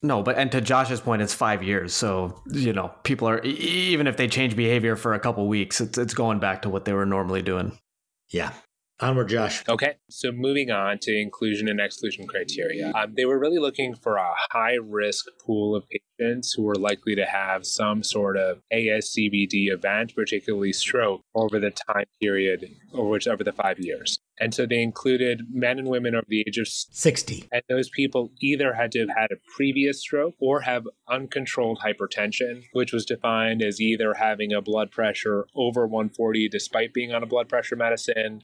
[0.02, 4.09] No, but and to Josh's point, it's five years, so you know people are even
[4.09, 6.92] if they change behavior for a couple weeks, it's it's going back to what they
[6.92, 7.78] were normally doing.
[8.30, 8.52] Yeah.
[9.00, 9.62] Onward, Josh.
[9.66, 12.92] Okay, so moving on to inclusion and exclusion criteria.
[12.94, 17.14] Um, they were really looking for a high risk pool of patients who were likely
[17.14, 23.26] to have some sort of ASCVD event, particularly stroke, over the time period over which
[23.26, 24.18] over the five years.
[24.38, 27.48] And so they included men and women over the age of 60.
[27.52, 32.64] and those people either had to have had a previous stroke or have uncontrolled hypertension,
[32.72, 37.26] which was defined as either having a blood pressure over 140 despite being on a
[37.26, 38.42] blood pressure medicine,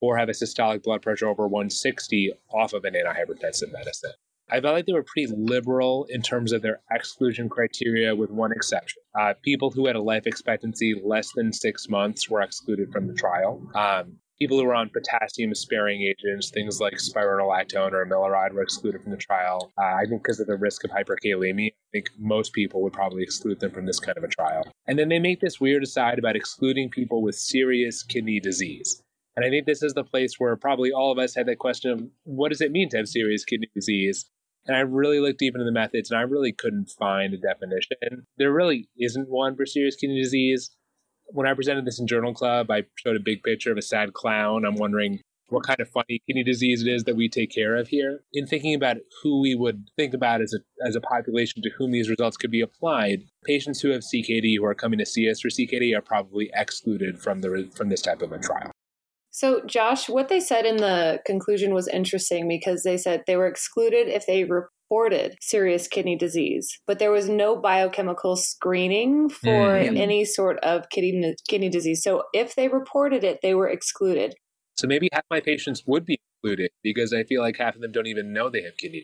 [0.00, 4.12] or have a systolic blood pressure over 160 off of an antihypertensive medicine.
[4.50, 8.52] I felt like they were pretty liberal in terms of their exclusion criteria, with one
[8.52, 9.02] exception.
[9.18, 13.14] Uh, people who had a life expectancy less than six months were excluded from the
[13.14, 13.66] trial.
[13.74, 19.02] Um, people who were on potassium sparing agents, things like spironolactone or amiloride, were excluded
[19.02, 19.72] from the trial.
[19.78, 23.22] Uh, I think because of the risk of hyperkalemia, I think most people would probably
[23.22, 24.64] exclude them from this kind of a trial.
[24.86, 29.02] And then they make this weird aside about excluding people with serious kidney disease.
[29.36, 31.90] And I think this is the place where probably all of us had that question
[31.90, 34.26] of what does it mean to have serious kidney disease?
[34.66, 38.26] And I really looked deep into the methods and I really couldn't find a definition.
[38.38, 40.70] There really isn't one for serious kidney disease.
[41.26, 44.12] When I presented this in Journal Club, I showed a big picture of a sad
[44.12, 44.64] clown.
[44.64, 47.88] I'm wondering what kind of funny kidney disease it is that we take care of
[47.88, 48.20] here.
[48.32, 51.90] In thinking about who we would think about as a, as a population to whom
[51.90, 55.40] these results could be applied, patients who have CKD who are coming to see us
[55.40, 58.73] for CKD are probably excluded from, the, from this type of a trial.
[59.34, 63.48] So, Josh, what they said in the conclusion was interesting because they said they were
[63.48, 69.98] excluded if they reported serious kidney disease, but there was no biochemical screening for Mm.
[69.98, 72.00] any sort of kidney kidney disease.
[72.04, 74.36] So if they reported it, they were excluded.
[74.76, 77.90] So maybe half my patients would be included because I feel like half of them
[77.90, 79.02] don't even know they have kidney.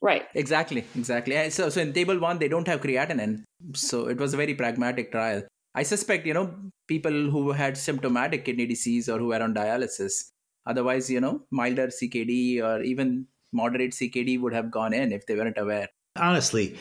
[0.00, 0.26] Right.
[0.34, 1.50] Exactly, exactly.
[1.50, 3.42] So, so in table one, they don't have creatinine.
[3.74, 5.42] So it was a very pragmatic trial.
[5.76, 6.54] I suspect, you know,
[6.88, 10.32] people who had symptomatic kidney disease or who were on dialysis.
[10.66, 15.36] Otherwise, you know, milder CKD or even moderate CKD would have gone in if they
[15.36, 15.88] weren't aware.
[16.18, 16.78] Honestly,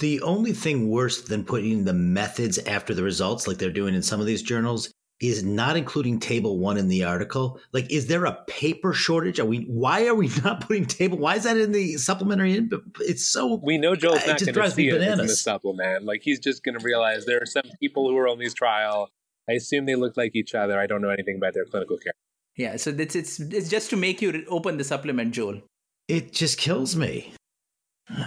[0.00, 4.02] the only thing worse than putting the methods after the results, like they're doing in
[4.02, 7.60] some of these journals, is not including table one in the article.
[7.72, 9.38] Like, is there a paper shortage?
[9.38, 9.60] Are we?
[9.60, 11.16] Why are we not putting table?
[11.16, 12.56] Why is that in the supplementary?
[12.56, 13.60] In, it's so.
[13.62, 16.04] We know Joel's It not going to drives see it in the supplement.
[16.04, 19.08] Like he's just going to realize there are some people who are on these trial.
[19.48, 20.78] I assume they look like each other.
[20.78, 22.12] I don't know anything about their clinical care.
[22.56, 25.62] Yeah, so it's it's it's just to make you open the supplement, Joel.
[26.08, 27.32] It just kills me.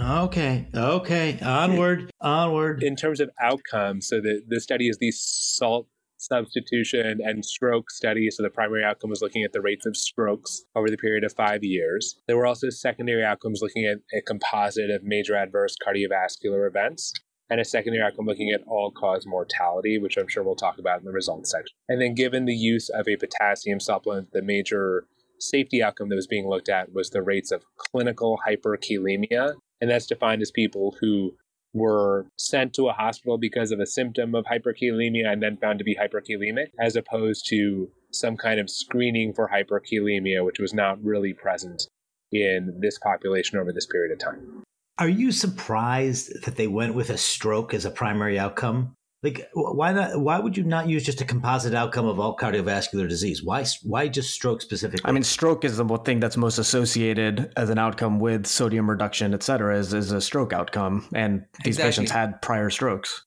[0.02, 2.82] Okay, okay, onward, onward.
[2.82, 5.88] In terms of outcomes, so the, the study is the salt
[6.26, 8.30] substitution and stroke study.
[8.32, 11.34] So the primary outcome was looking at the rates of strokes over the period of
[11.34, 12.20] five years.
[12.28, 17.14] There were also secondary outcomes looking at a composite of major adverse cardiovascular events
[17.50, 21.00] and a secondary outcome looking at all cause mortality, which I'm sure we'll talk about
[21.00, 21.76] in the results section.
[21.88, 25.06] And then given the use of a potassium supplement, the major
[25.40, 29.54] safety outcome that was being looked at was the rates of clinical hyperkalemia.
[29.82, 31.34] And that's defined as people who
[31.76, 35.86] were sent to a hospital because of a symptom of hyperkalemia and then found to
[35.86, 41.34] be hyperkalemic, as opposed to some kind of screening for hyperkalemia, which was not really
[41.34, 41.84] present
[42.32, 44.64] in this population over this period of time.
[44.98, 48.95] Are you surprised that they went with a stroke as a primary outcome?
[49.24, 50.20] Like, why not?
[50.20, 53.42] Why would you not use just a composite outcome of all cardiovascular disease?
[53.44, 53.66] Why?
[53.82, 55.04] Why just stroke specifically?
[55.10, 58.88] I mean, stroke is the mo- thing that's most associated as an outcome with sodium
[58.90, 61.08] reduction, et cetera, is, is a stroke outcome.
[61.16, 61.90] And these Exactly.
[61.90, 63.24] patients had prior strokes.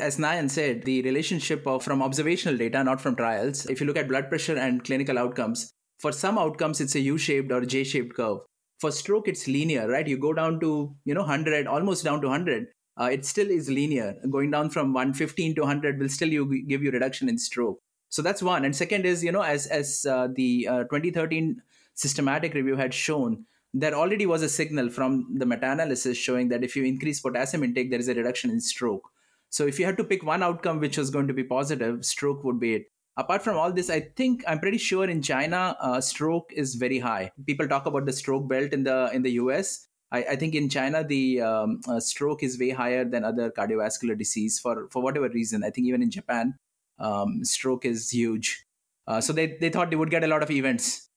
[0.00, 3.66] As Nayan said, the relationship of from observational data, not from trials.
[3.66, 7.52] If you look at blood pressure and clinical outcomes, for some outcomes it's a U-shaped
[7.52, 8.38] or J-shaped curve.
[8.80, 10.08] For stroke, it's linear, right?
[10.08, 12.66] You go down to you know 100, almost down to 100.
[13.00, 14.16] Uh, it still is linear.
[14.30, 17.80] Going down from 115 to 100 will still you, give you reduction in stroke.
[18.08, 18.64] So that's one.
[18.64, 21.62] And second is you know as as uh, the uh, 2013
[21.94, 26.76] systematic review had shown, there already was a signal from the meta-analysis showing that if
[26.76, 29.08] you increase potassium intake, there is a reduction in stroke.
[29.48, 32.44] So if you had to pick one outcome which was going to be positive, stroke
[32.44, 32.86] would be it.
[33.16, 36.98] Apart from all this, I think I'm pretty sure in China, uh, stroke is very
[36.98, 37.30] high.
[37.46, 39.88] People talk about the stroke belt in the in the US.
[40.12, 44.16] I, I think in China the um, uh, stroke is way higher than other cardiovascular
[44.16, 45.64] disease for for whatever reason.
[45.64, 46.54] I think even in Japan,
[46.98, 48.64] um, stroke is huge.
[49.06, 51.08] Uh, so they they thought they would get a lot of events.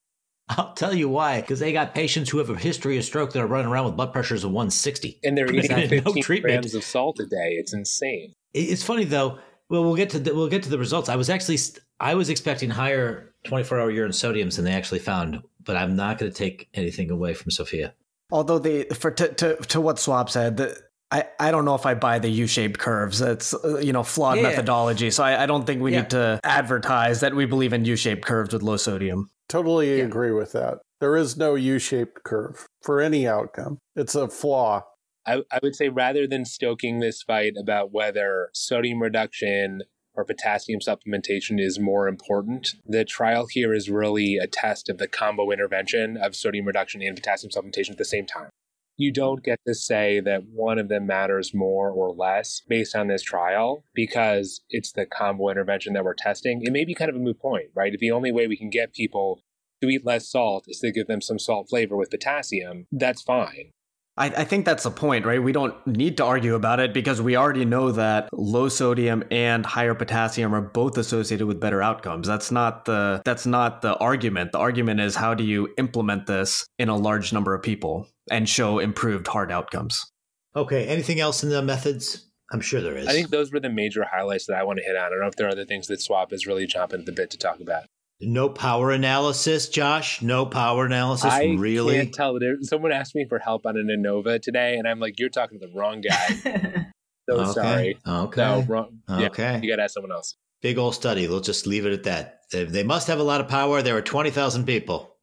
[0.47, 1.41] I'll tell you why.
[1.41, 3.95] Because they got patients who have a history of stroke that are running around with
[3.95, 5.19] blood pressures of 160.
[5.23, 6.53] And they're eating No treatment.
[6.53, 7.53] grams of salt a day.
[7.53, 8.33] It's insane.
[8.53, 9.39] It's funny though.
[9.69, 11.09] Well, we'll get to the, we'll get to the results.
[11.09, 11.57] I was actually
[11.99, 16.19] I was expecting higher 24 hour urine sodiums than they actually found, but I'm not
[16.19, 17.95] going to take anything away from Sophia.
[18.31, 20.77] Although they, for to, to, to what Swap said, the,
[21.11, 23.21] I, I don't know if I buy the U-shaped curves.
[23.21, 24.43] It's uh, you know flawed Yeah.
[24.43, 25.11] methodology.
[25.11, 26.01] So I, I don't think we Yeah.
[26.01, 29.29] need to advertise that we believe in U-shaped curves with low sodium.
[29.47, 30.05] Totally Yeah.
[30.05, 30.79] agree with that.
[31.01, 34.83] There is no U shaped curve for any outcome, it's a flaw.
[35.27, 39.81] I, I would say rather than stoking this fight about whether sodium reduction
[40.15, 45.07] or potassium supplementation is more important, the trial here is really a test of the
[45.07, 48.49] combo intervention of sodium reduction and potassium supplementation at the same time.
[48.97, 53.07] You don't get to say that one of them matters more or less based on
[53.07, 56.61] this trial because it's the combo intervention that we're testing.
[56.63, 57.93] It may be kind of a moot point, right?
[57.93, 59.41] If the only way we can get people
[59.81, 63.71] to eat less salt is to give them some salt flavor with potassium, that's fine.
[64.17, 65.43] I, I think that's the point, right?
[65.43, 69.65] We don't need to argue about it because we already know that low sodium and
[69.65, 72.27] higher potassium are both associated with better outcomes.
[72.27, 74.53] That's not the that's not the argument.
[74.53, 78.47] The argument is how do you implement this in a large number of people and
[78.47, 80.11] show improved hard outcomes.
[80.55, 80.87] Okay.
[80.87, 82.25] Anything else in the methods?
[82.51, 83.07] I'm sure there is.
[83.07, 85.03] I think those were the major highlights that I want to hit on.
[85.03, 87.11] I don't know if there are other things that Swap is really chomping at the
[87.11, 87.85] bit to talk about.
[88.21, 90.21] No power analysis, Josh.
[90.21, 91.31] No power analysis.
[91.31, 91.95] I really?
[91.95, 92.39] can't tell.
[92.39, 95.59] There, someone asked me for help on an ANOVA today, and I'm like, "You're talking
[95.59, 96.91] to the wrong guy."
[97.27, 97.51] So okay.
[97.53, 97.97] sorry.
[98.07, 98.41] Okay.
[98.41, 98.99] No, wrong.
[99.09, 99.59] Yeah, Okay.
[99.63, 100.35] you got to ask someone else.
[100.61, 101.27] Big old study.
[101.27, 102.41] We'll just leave it at that.
[102.51, 103.81] They, they must have a lot of power.
[103.81, 105.15] There were 20,000 people.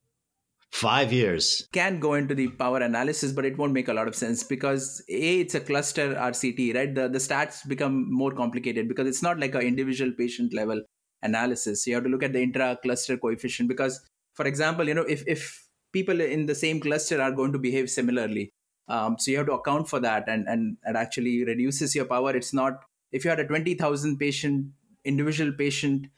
[0.72, 1.68] Five years.
[1.72, 5.04] can go into the power analysis, but it won't make a lot of sense because
[5.10, 6.94] a it's a cluster RCT, right?
[6.94, 10.82] The the stats become more complicated because it's not like an individual patient level
[11.22, 11.86] analysis.
[11.86, 14.00] You have to look at the intra cluster coefficient because,
[14.34, 17.90] for example, you know if if people in the same cluster are going to behave
[17.90, 18.52] similarly,
[18.88, 22.34] Um, so you have to account for that, and and it actually reduces your power.
[22.36, 24.72] It's not if you had a twenty thousand patient
[25.04, 26.08] individual patient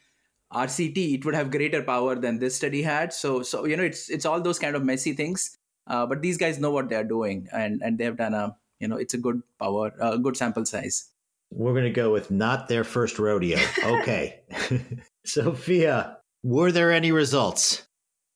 [0.50, 3.12] RCT, it would have greater power than this study had.
[3.12, 5.56] So so you know it's it's all those kind of messy things.
[5.86, 8.56] Uh, but these guys know what they are doing, and and they have done a
[8.80, 11.10] you know it's a good power, uh, good sample size.
[11.56, 13.58] We're going to go with not their first rodeo.
[13.82, 14.40] Okay.
[15.24, 17.86] Sophia, were there any results?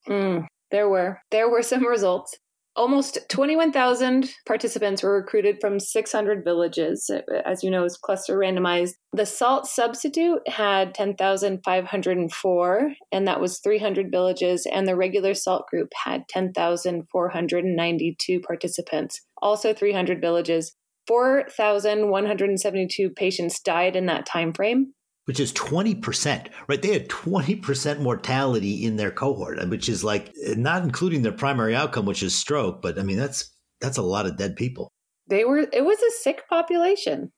[0.08, 1.20] Mm, there were.
[1.30, 2.38] There were some results.
[2.76, 7.10] Almost 21,000 participants were recruited from 600 villages.
[7.44, 8.92] As you know, is cluster randomized.
[9.12, 14.64] The salt substitute had 10,504, and that was 300 villages.
[14.72, 20.76] And the regular salt group had 10,492 participants, also 300 villages.
[21.08, 24.92] 4,172 patients died in that time frame.
[25.24, 26.80] Which is 20%, right?
[26.80, 32.06] They had 20% mortality in their cohort, which is like not including their primary outcome,
[32.06, 32.80] which is stroke.
[32.80, 34.90] But I mean, that's that's a lot of dead people.
[35.28, 37.30] They were, it was a sick population.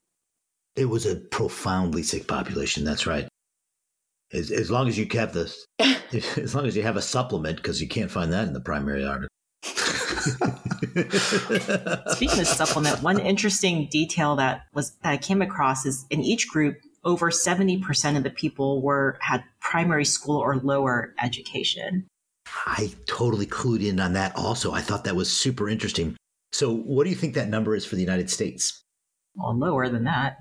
[0.77, 2.85] It was a profoundly sick population.
[2.85, 3.29] That's right.
[4.33, 5.67] As, as long as you have this
[6.39, 9.05] as long as you have a supplement, because you can't find that in the primary
[9.05, 9.29] article.
[12.15, 16.49] Speaking of supplement, one interesting detail that was that I came across is in each
[16.49, 22.07] group, over 70% of the people were had primary school or lower education.
[22.67, 24.73] I totally clued in on that also.
[24.73, 26.17] I thought that was super interesting.
[26.53, 28.83] So, what do you think that number is for the United States?
[29.37, 30.39] Well, lower than that.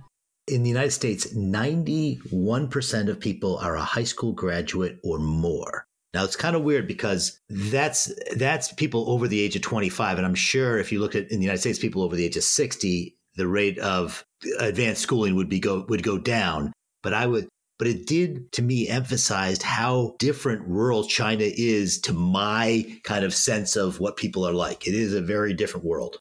[0.47, 5.85] In the United States, 91% of people are a high school graduate or more.
[6.13, 10.25] Now it's kind of weird because that's that's people over the age of 25 and
[10.25, 12.43] I'm sure if you look at in the United States people over the age of
[12.43, 14.25] 60 the rate of
[14.59, 17.47] advanced schooling would be go would go down but I would
[17.79, 23.33] but it did to me emphasized how different rural China is to my kind of
[23.33, 24.85] sense of what people are like.
[24.85, 26.19] It is a very different world.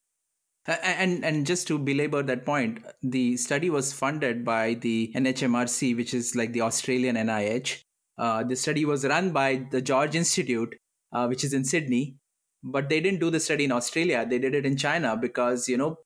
[0.67, 6.13] And and just to belabor that point, the study was funded by the NHMRC, which
[6.13, 7.85] is like the Australian NIH,
[8.19, 10.77] uh, the study was run by the George Institute,
[11.13, 12.17] uh, which is in Sydney,
[12.63, 14.27] but they didn't do the study in Australia.
[14.29, 15.99] They did it in China because you know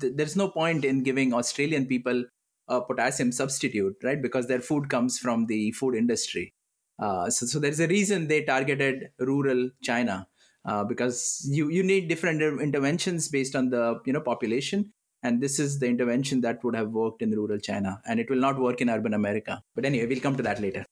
[0.00, 2.24] th- there's no point in giving Australian people
[2.68, 4.22] a potassium substitute, right?
[4.22, 6.54] Because their food comes from the food industry.
[6.98, 10.28] Uh, so, so there's a reason they targeted rural China
[10.64, 14.92] uh, because you you need different interventions based on the you know population
[15.22, 18.42] and this is the intervention that would have worked in rural china and it will
[18.46, 20.84] not work in urban america but anyway we'll come to that later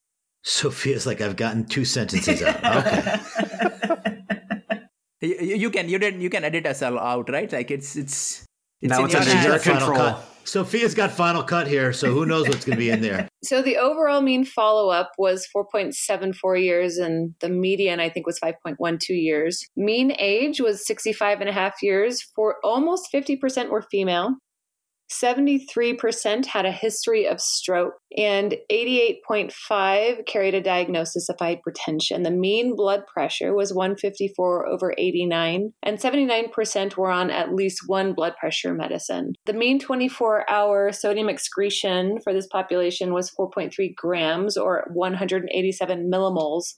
[0.43, 2.65] Sophia's like, I've gotten two sentences out.
[2.65, 3.21] Okay.
[5.21, 7.53] you, you, can you didn't you can edit us out, right?
[7.53, 8.45] Like it's it's,
[8.81, 10.19] it's now it's under your control.
[10.49, 13.29] Sophia's got final cut here, so who knows what's going to be in there.
[13.45, 18.41] So the overall mean follow up was 4.74 years, and the median, I think, was
[18.41, 19.65] 5.12 years.
[19.77, 22.21] Mean age was 65 and a half years.
[22.35, 24.35] For almost 50% were female.
[25.11, 32.25] 73% had a history of stroke, and 88.5 carried a diagnosis of hypertension.
[32.25, 38.13] The mean blood pressure was 154 over 89, and 79% were on at least one
[38.13, 39.33] blood pressure medicine.
[39.47, 46.75] The mean 24 hour sodium excretion for this population was 4.3 grams or 187 millimoles.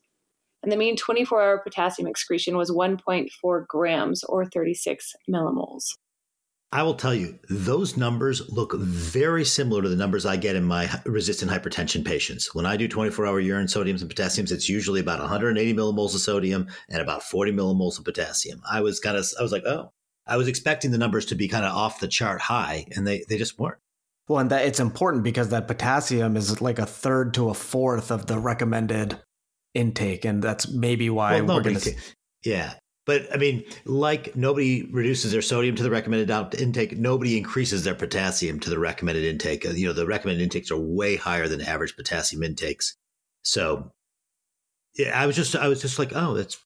[0.62, 5.84] And the mean 24 hour potassium excretion was 1.4 grams or 36 millimoles.
[6.72, 10.62] I will tell you, those numbers look very similar to the numbers I get in
[10.62, 12.54] my resistant hypertension patients.
[12.54, 16.20] When I do 24 hour urine sodiums and potassiums, it's usually about 180 millimoles of
[16.20, 18.62] sodium and about 40 millimoles of potassium.
[18.70, 19.90] I was kind of, I was like, oh,
[20.28, 23.24] I was expecting the numbers to be kind of off the chart high, and they,
[23.28, 23.78] they just weren't.
[24.28, 28.12] Well, and that it's important because that potassium is like a third to a fourth
[28.12, 29.18] of the recommended
[29.74, 31.96] intake, and that's maybe why well, we're going to.
[32.44, 32.74] Yeah,
[33.10, 37.96] but I mean, like nobody reduces their sodium to the recommended intake, nobody increases their
[37.96, 39.64] potassium to the recommended intake.
[39.64, 42.96] You know, the recommended intakes are way higher than average potassium intakes.
[43.42, 43.90] So,
[44.96, 46.56] yeah, I was just, I was just like, oh, that's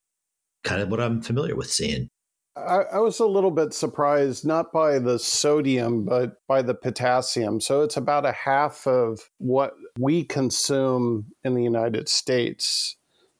[0.63, 2.09] kind of what I'm familiar with seeing.
[2.55, 7.59] I, I was a little bit surprised, not by the sodium, but by the potassium.
[7.59, 12.97] So it's about a half of what we consume in the United States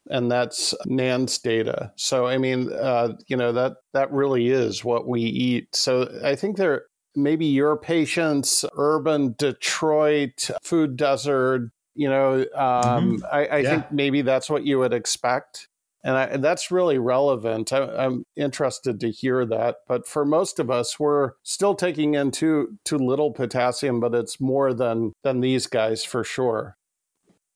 [0.10, 1.92] and that's NHANES data.
[1.96, 5.76] So I mean, uh, you know that that really is what we eat.
[5.76, 6.84] So I think there
[7.16, 11.72] maybe your patients, urban Detroit, food desert.
[11.98, 13.26] You know, um, mm-hmm.
[13.32, 13.70] I, I yeah.
[13.70, 15.70] think maybe that's what you would expect.
[16.04, 17.74] And, I, and that's really relevant.
[17.74, 19.78] I, am interested to hear that.
[19.88, 24.40] But for most of us, we're still taking in too too little potassium, but it's
[24.40, 26.78] more than than these guys for sure.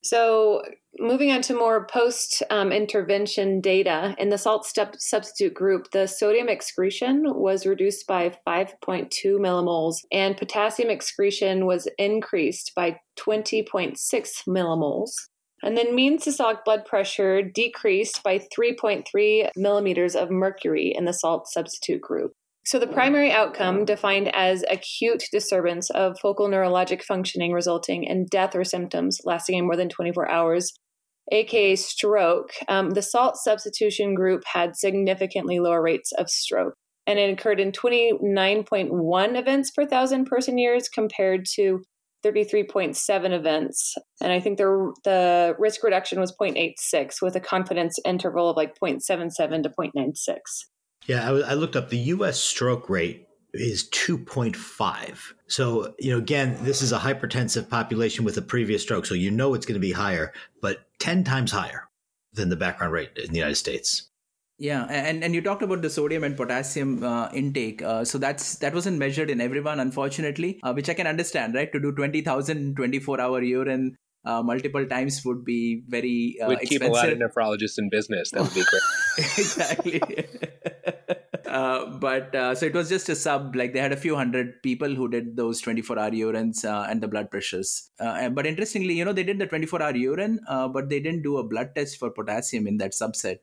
[0.01, 0.63] So
[0.97, 6.07] moving on to more post um, intervention data, in the salt step substitute group, the
[6.07, 13.97] sodium excretion was reduced by 5.2 millimoles, and potassium excretion was increased by 20.6
[14.47, 15.11] millimoles.
[15.61, 21.49] And then mean systolic blood pressure decreased by 3.3 millimeters of mercury in the salt
[21.49, 22.31] substitute group.
[22.65, 28.55] So, the primary outcome, defined as acute disturbance of focal neurologic functioning resulting in death
[28.55, 30.73] or symptoms lasting more than 24 hours,
[31.31, 36.73] aka stroke, um, the salt substitution group had significantly lower rates of stroke.
[37.07, 41.81] And it occurred in 29.1 events per thousand person years compared to
[42.25, 43.95] 33.7 events.
[44.21, 48.73] And I think the, the risk reduction was 0.86 with a confidence interval of like
[48.79, 50.37] 0.77 to 0.96.
[51.09, 55.33] Yeah, I, I looked up the US stroke rate is 2.5.
[55.47, 59.07] So, you know, again, this is a hypertensive population with a previous stroke.
[59.07, 60.31] So you know it's going to be higher,
[60.61, 61.89] but 10 times higher
[62.33, 64.11] than the background rate in the United States.
[64.59, 67.81] Yeah, and, and you talked about the sodium and potassium uh, intake.
[67.81, 71.71] Uh, so that's that wasn't measured in everyone, unfortunately, uh, which I can understand, right?
[71.71, 73.95] To do 20,000 24 hour urine
[74.25, 78.31] uh, multiple times would be very uh, would keep a lot of nephrologists in business.
[78.31, 78.81] That would be great.
[79.37, 80.01] exactly.
[81.49, 83.55] uh, but uh, so it was just a sub.
[83.55, 87.07] Like they had a few hundred people who did those 24-hour urines uh, and the
[87.07, 87.91] blood pressures.
[87.99, 91.37] Uh, but interestingly, you know, they did the 24-hour urine, uh, but they didn't do
[91.37, 93.39] a blood test for potassium in that subset.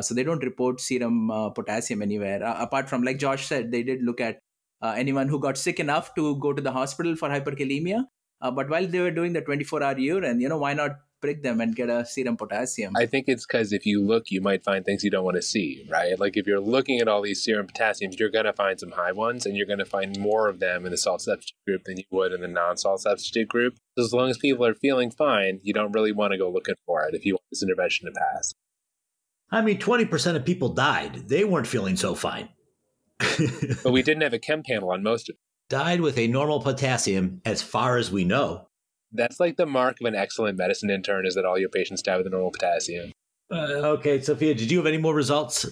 [0.00, 2.42] So they don't report serum potassium anywhere.
[2.42, 4.40] apart from, like Josh said, they did look at
[4.82, 8.04] anyone who got sick enough to go to the hospital for hyperkalemia
[8.40, 10.90] but while they were doing the 24 hour urine, you know, why not
[11.20, 12.94] prick them and get a serum potassium?
[12.96, 15.42] I think it's because if you look, you might find things you don't want to
[15.42, 16.18] see, right?
[16.18, 19.12] Like if you're looking at all these serum potassiums, you're going to find some high
[19.12, 21.98] ones and you're going to find more of them in the salt substitute group than
[21.98, 23.74] you would in the non salt substitute group.
[23.98, 26.76] So as long as people are feeling fine, you don't really want to go looking
[26.86, 28.54] for it if you want this intervention to pass.
[29.50, 31.28] I mean, 20% of people died.
[31.28, 32.48] They weren't feeling so fine.
[33.18, 35.36] but we didn't have a chem panel on most of
[35.68, 38.68] died with a normal potassium as far as we know.
[39.12, 42.16] That's like the mark of an excellent medicine intern is that all your patients die
[42.16, 43.12] with a normal potassium.
[43.50, 45.66] Uh, okay, Sophia, did you have any more results?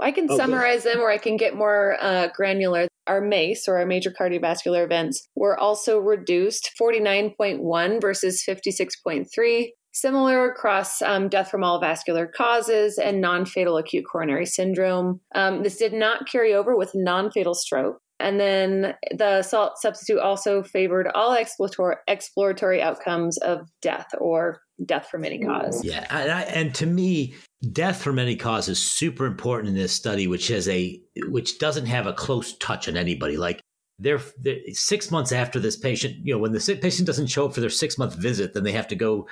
[0.00, 0.36] I can okay.
[0.36, 2.88] summarize them or I can get more uh, granular.
[3.06, 11.02] Our MACE, or our major cardiovascular events, were also reduced 49.1 versus 56.3, similar across
[11.02, 15.20] um, death from all vascular causes and non fatal acute coronary syndrome.
[15.34, 17.98] Um, this did not carry over with non fatal stroke.
[18.20, 25.08] And then the salt substitute also favored all exploratory, exploratory outcomes of death or death
[25.10, 25.84] from any cause.
[25.84, 27.34] Yeah, and, I, and to me,
[27.72, 31.86] death from any cause is super important in this study, which has a which doesn't
[31.86, 33.36] have a close touch on anybody.
[33.36, 33.60] Like
[33.98, 37.54] they're, they're six months after this patient, you know, when the patient doesn't show up
[37.54, 39.28] for their six month visit, then they have to go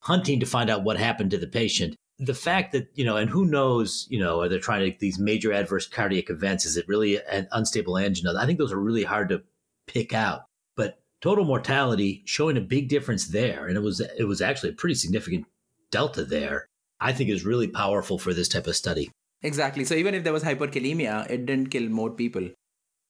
[0.00, 3.28] hunting to find out what happened to the patient the fact that you know and
[3.28, 6.86] who knows you know are they trying to these major adverse cardiac events is it
[6.86, 9.42] really an unstable angina i think those are really hard to
[9.86, 10.42] pick out
[10.76, 14.74] but total mortality showing a big difference there and it was it was actually a
[14.74, 15.44] pretty significant
[15.90, 16.68] delta there
[17.00, 19.10] i think is really powerful for this type of study
[19.42, 22.48] exactly so even if there was hyperkalemia it didn't kill more people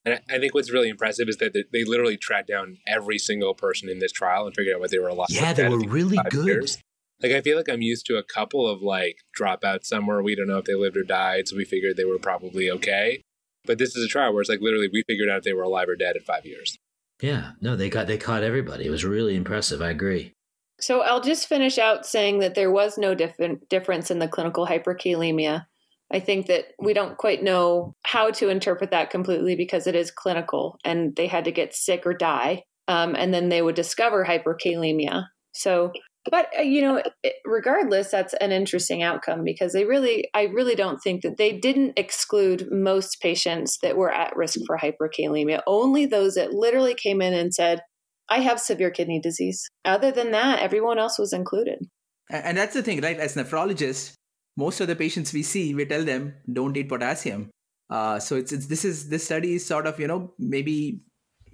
[0.07, 3.89] and I think what's really impressive is that they literally tracked down every single person
[3.89, 5.29] in this trial and figured out what they were alive.
[5.31, 6.45] Yeah, they were really good.
[6.45, 6.79] Years.
[7.23, 10.23] Like I feel like I'm used to a couple of like dropouts somewhere.
[10.23, 13.23] We don't know if they lived or died, so we figured they were probably okay.
[13.65, 15.63] But this is a trial where it's like literally we figured out if they were
[15.63, 16.77] alive or dead in five years.
[17.23, 18.85] Yeah, no, they got they caught everybody.
[18.85, 19.81] It was really impressive.
[19.81, 20.33] I agree.
[20.81, 24.67] So I'll just finish out saying that there was no different difference in the clinical
[24.67, 25.67] hyperkalemia.
[26.13, 30.11] I think that we don't quite know how to interpret that completely because it is
[30.11, 32.65] clinical and they had to get sick or die.
[32.87, 35.27] Um, and then they would discover hyperkalemia.
[35.53, 35.93] So
[36.31, 37.03] but uh, you know
[37.45, 41.93] regardless that's an interesting outcome because they really i really don't think that they didn't
[41.97, 45.61] exclude most patients that were at risk for hyperkalemia.
[45.67, 47.81] Only those that literally came in and said
[48.29, 49.69] i have severe kidney disease.
[49.85, 51.87] Other than that everyone else was included.
[52.31, 53.19] And that's the thing right?
[53.19, 54.15] As nephrologists
[54.57, 57.51] most of the patients we see we tell them don't eat potassium.
[57.91, 61.03] Uh, so it's, it's this is this study is sort of you know maybe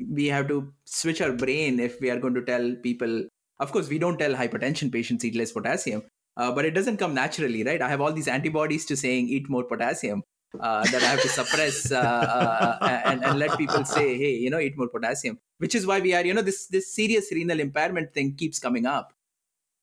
[0.08, 3.24] we have to switch our brain if we are going to tell people
[3.60, 6.02] of course, we don't tell hypertension patients eat less potassium,
[6.36, 7.80] uh, but it doesn't come naturally, right?
[7.80, 10.22] I have all these antibodies to saying eat more potassium
[10.58, 14.50] uh, that I have to suppress uh, uh and, and let people say, hey, you
[14.50, 17.60] know, eat more potassium, which is why we are, you know, this this serious renal
[17.60, 19.12] impairment thing keeps coming up.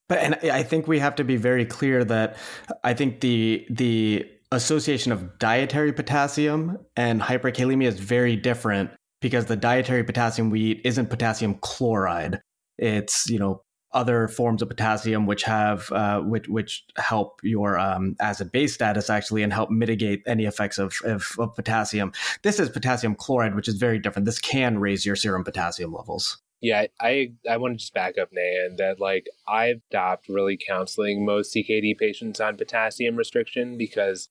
[0.08, 2.36] But and I think we have to be very clear that
[2.84, 9.56] I think the the association of dietary potassium and hyperkalemia is very different because the
[9.56, 12.40] dietary potassium we eat isn't potassium chloride.
[12.78, 13.62] It's, you know,
[13.92, 19.08] other forms of potassium which have uh, which which help your um, acid base status
[19.08, 22.12] actually and help mitigate any effects of, of, of potassium.
[22.42, 24.26] This is potassium chloride, which is very different.
[24.26, 26.38] This can raise your serum potassium levels.
[26.60, 31.24] Yeah, I I want to just back up, Nayan, that like I've stopped really counseling
[31.24, 34.28] most CKD patients on potassium restriction because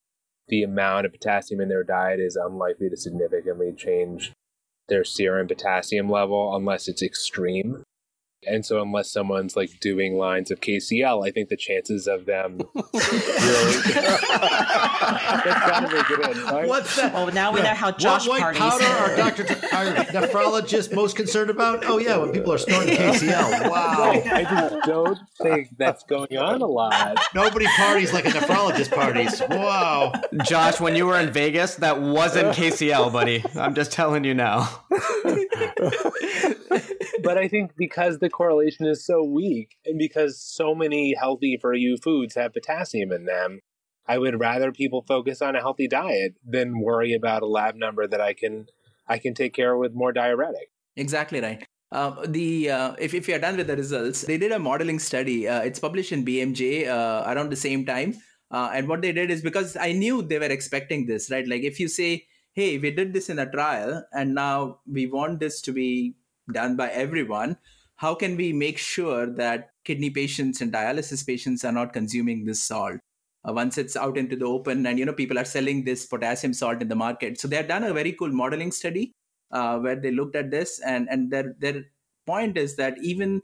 [0.49, 4.34] the amount of potassium in their diet is unlikely to significantly change
[4.88, 7.84] their serum potassium level unless it's extreme.
[8.46, 12.60] And so, unless someone's like doing lines of KCL, I think the chances of them
[12.76, 12.94] really.
[16.46, 16.68] right?
[16.68, 17.14] What's that?
[17.16, 18.62] Oh, now we know how Josh what white parties.
[18.62, 21.84] powder are Doctor our nephrologist most concerned about?
[21.86, 23.68] Oh yeah, when people are snorting KCL.
[23.78, 24.12] Wow.
[24.12, 27.18] I just don't think that's going on a lot.
[27.36, 29.42] Nobody parties like a nephrologist parties.
[29.50, 30.14] Wow.
[30.44, 33.44] Josh, when you were in Vegas, that wasn't KCL, buddy.
[33.56, 34.84] I'm just telling you now.
[37.24, 41.74] but I think because the correlation is so weak and because so many healthy for
[41.74, 43.62] you foods have potassium in them,
[44.08, 48.08] I would rather people focus on a healthy diet than worry about a lab number
[48.08, 48.68] that I can
[49.08, 50.70] I can take care of with more diuretic.
[50.96, 51.66] Exactly right.
[51.92, 55.48] Uh, the uh, if if you're done with the results, they did a modeling study.
[55.48, 58.16] Uh, it's published in BMJ uh, around the same time.
[58.52, 61.48] Uh, and what they did is because I knew they were expecting this, right?
[61.48, 65.40] Like if you say, "Hey, we did this in a trial, and now we want
[65.40, 66.16] this to be
[66.52, 67.58] done by everyone,"
[67.98, 72.64] how can we make sure that kidney patients and dialysis patients are not consuming this
[72.64, 73.00] salt?
[73.48, 76.54] uh, once it's out into the open and you know people are selling this potassium
[76.54, 79.14] salt in the market so they have done a very cool modeling study
[79.52, 81.84] uh, where they looked at this and and their their
[82.26, 83.41] point is that even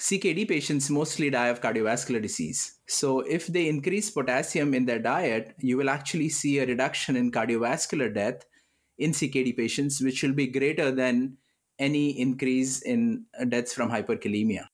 [0.00, 2.78] CKD patients mostly die of cardiovascular disease.
[2.88, 7.30] So, if they increase potassium in their diet, you will actually see a reduction in
[7.30, 8.46] cardiovascular death
[8.98, 11.36] in CKD patients, which will be greater than
[11.82, 14.66] any increase in deaths from hyperkalemia.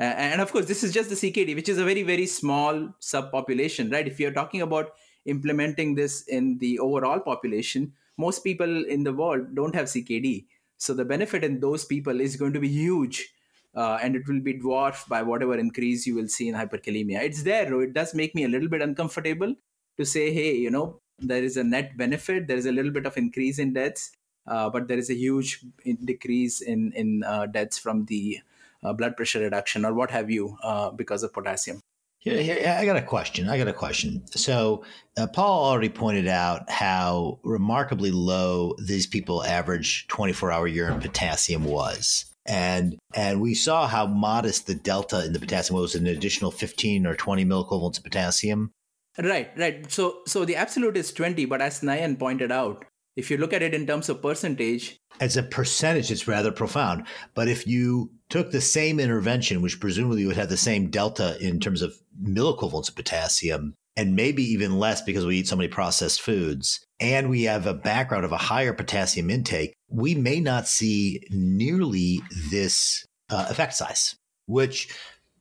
[0.00, 2.94] Uh, and of course, this is just the CKD, which is a very, very small
[3.00, 4.06] subpopulation, right?
[4.06, 4.92] If you're talking about
[5.26, 10.46] implementing this in the overall population, most people in the world don't have CKD.
[10.76, 13.32] So the benefit in those people is going to be huge.
[13.74, 17.22] Uh, and it will be dwarfed by whatever increase you will see in hyperkalemia.
[17.22, 19.54] It's there, it does make me a little bit uncomfortable
[19.98, 23.06] to say, hey, you know, there is a net benefit, there is a little bit
[23.06, 24.10] of increase in deaths,
[24.48, 25.60] uh, but there is a huge
[26.04, 28.40] decrease in in uh, deaths from the
[28.82, 31.80] uh, blood pressure reduction or what have you uh, because of potassium.
[32.20, 33.48] Here, here, I got a question.
[33.48, 34.26] I got a question.
[34.26, 34.84] So,
[35.16, 41.64] uh, Paul already pointed out how remarkably low these people average 24 hour urine potassium
[41.64, 42.24] was.
[42.44, 47.06] And and we saw how modest the delta in the potassium was an additional 15
[47.06, 48.72] or 20 milliequivalents of potassium.
[49.18, 49.90] Right, right.
[49.90, 52.84] So so the absolute is 20, but as Nayan pointed out,
[53.18, 57.04] if you look at it in terms of percentage, as a percentage, it's rather profound.
[57.34, 61.58] But if you took the same intervention, which presumably would have the same delta in
[61.58, 66.22] terms of milliequivalents of potassium, and maybe even less because we eat so many processed
[66.22, 71.20] foods, and we have a background of a higher potassium intake, we may not see
[71.30, 72.20] nearly
[72.52, 74.14] this uh, effect size,
[74.46, 74.96] which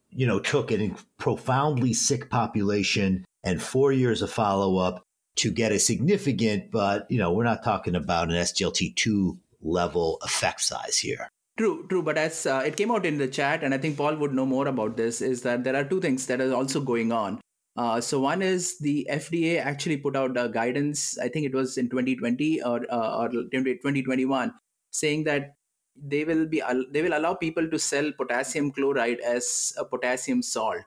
[0.09, 5.03] you know took a profoundly sick population and four years of follow up
[5.37, 10.61] to get a significant, but you know, we're not talking about an SGLT2 level effect
[10.61, 11.29] size here.
[11.57, 12.03] True, true.
[12.03, 14.45] But as uh, it came out in the chat, and I think Paul would know
[14.45, 17.41] more about this, is that there are two things that are also going on.
[17.75, 21.17] Uh, so one is the FDA actually put out a guidance.
[21.19, 24.53] I think it was in 2020 or uh, or 2021,
[24.91, 25.53] saying that
[25.95, 26.61] they will be
[26.91, 30.77] they will allow people to sell potassium chloride as a potassium salt.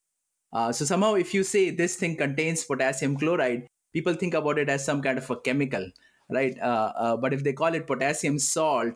[0.53, 4.69] Uh, so somehow, if you say this thing contains potassium chloride, people think about it
[4.69, 5.91] as some kind of a chemical,
[6.31, 6.59] right?
[6.61, 8.95] Uh, uh, but if they call it potassium salt,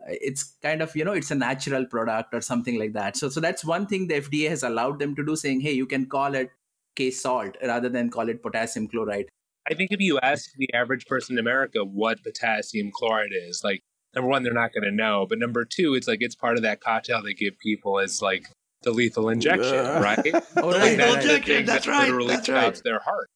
[0.00, 3.16] uh, it's kind of you know it's a natural product or something like that.
[3.16, 5.86] So so that's one thing the FDA has allowed them to do, saying hey, you
[5.86, 6.50] can call it
[6.96, 9.28] K salt rather than call it potassium chloride.
[9.68, 13.82] I think if you ask the average person in America what potassium chloride is, like
[14.14, 16.62] number one, they're not going to know, but number two, it's like it's part of
[16.62, 18.44] that cocktail they give people as like
[18.82, 20.18] the lethal injection, right?
[20.56, 20.98] oh, right.
[20.98, 21.66] lethal injection.
[21.66, 22.02] That's that right.
[22.04, 22.80] Literally That's stops right.
[22.84, 23.28] their heart.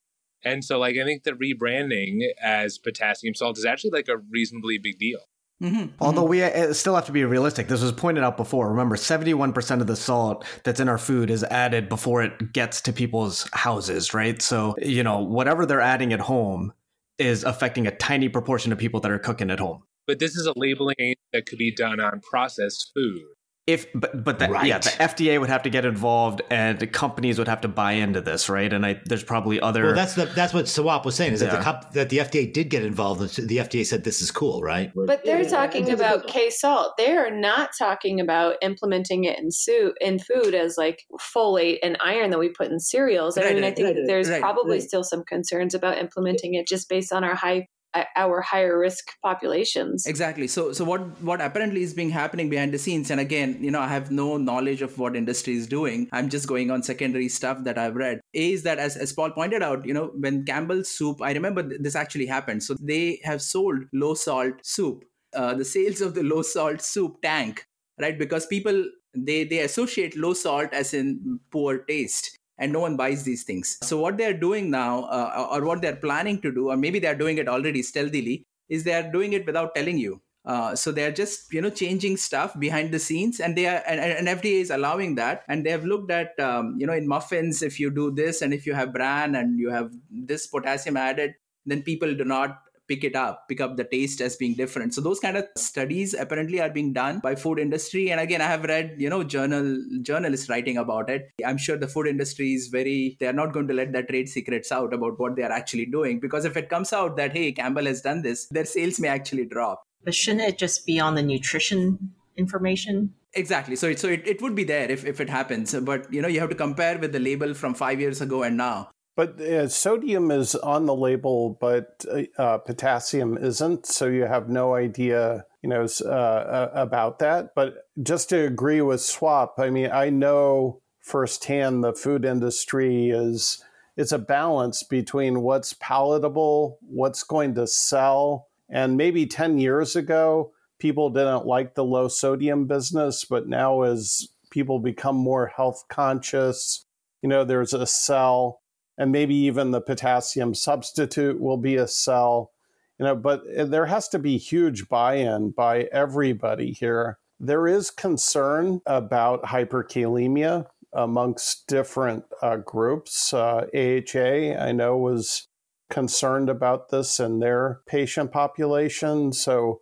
[0.45, 4.79] And so, like, I think the rebranding as potassium salt is actually like a reasonably
[4.79, 5.21] big deal.
[5.63, 5.87] Mm-hmm.
[6.01, 7.67] Although we uh, still have to be realistic.
[7.67, 8.71] This was pointed out before.
[8.71, 12.93] Remember, 71% of the salt that's in our food is added before it gets to
[12.93, 14.41] people's houses, right?
[14.41, 16.73] So, you know, whatever they're adding at home
[17.19, 19.83] is affecting a tiny proportion of people that are cooking at home.
[20.07, 23.23] But this is a labeling that could be done on processed food.
[23.69, 24.67] If but but the, right.
[24.67, 27.93] yeah the FDA would have to get involved and the companies would have to buy
[27.93, 28.73] into this right?
[28.73, 31.51] And I there's probably other well that's the that's what Swap was saying is yeah.
[31.51, 34.63] that the comp, that the FDA did get involved the FDA said this is cool
[34.63, 34.91] right?
[34.95, 39.51] But they're yeah, talking about K salt they are not talking about implementing it in
[39.51, 43.37] suit in food as like folate and iron that we put in cereals.
[43.37, 46.89] I right, mean I think right, there's probably still some concerns about implementing it just
[46.89, 47.69] based on our high
[48.17, 50.07] our higher risk populations.
[50.07, 50.47] Exactly.
[50.47, 53.81] So so what what apparently is being happening behind the scenes and again you know
[53.81, 56.09] i have no knowledge of what industry is doing.
[56.13, 58.21] I'm just going on secondary stuff that i've read.
[58.33, 61.97] Is that as, as paul pointed out you know when campbell's soup i remember this
[61.97, 62.63] actually happened.
[62.63, 67.21] So they have sold low salt soup uh, the sales of the low salt soup
[67.23, 67.67] tank
[68.01, 68.19] right?
[68.19, 68.85] Because people
[69.15, 73.79] they they associate low salt as in poor taste and no one buys these things.
[73.83, 77.15] So what they're doing now, uh, or what they're planning to do, or maybe they're
[77.15, 80.21] doing it already stealthily, is they're doing it without telling you.
[80.45, 84.01] Uh, so they're just you know changing stuff behind the scenes, and they are and,
[84.01, 85.43] and FDA is allowing that.
[85.49, 88.55] And they have looked at um, you know in muffins if you do this, and
[88.55, 91.35] if you have bran and you have this potassium added,
[91.67, 94.95] then people do not pick it up pick up the taste as being different.
[94.95, 98.11] So those kind of studies apparently are being done by food industry.
[98.11, 101.31] And again i have read you know journal journalists writing about it.
[101.45, 104.73] I'm sure the food industry is very they're not going to let their trade secrets
[104.73, 106.21] out about what they're actually doing.
[106.21, 109.47] Because if it comes out that hey campbell has done this their sales may actually
[109.47, 109.83] drop.
[110.05, 113.15] But shouldn't it just be on the nutrition information?
[113.35, 113.77] Exactly.
[113.77, 115.75] So it, so it, it would be there if, if it happens.
[115.75, 118.57] But you know you have to compare with the label from five years ago and
[118.57, 123.85] now but uh, sodium is on the label, but uh, uh, potassium isn't.
[123.85, 127.53] So you have no idea, you know, uh, uh, about that.
[127.57, 133.61] But just to agree with Swap, I mean, I know firsthand the food industry is
[133.97, 140.53] it's a balance between what's palatable, what's going to sell, and maybe ten years ago
[140.79, 146.85] people didn't like the low sodium business, but now as people become more health conscious,
[147.21, 148.61] you know, there's a sell
[148.99, 152.51] and maybe even the potassium substitute will be a sell
[152.99, 157.19] you know but there has to be huge buy-in by everybody here.
[157.41, 163.33] There is concern about hyperkalemia amongst different uh, groups.
[163.33, 165.47] Uh, AHA i know was
[165.91, 169.33] concerned about this in their patient population.
[169.33, 169.81] So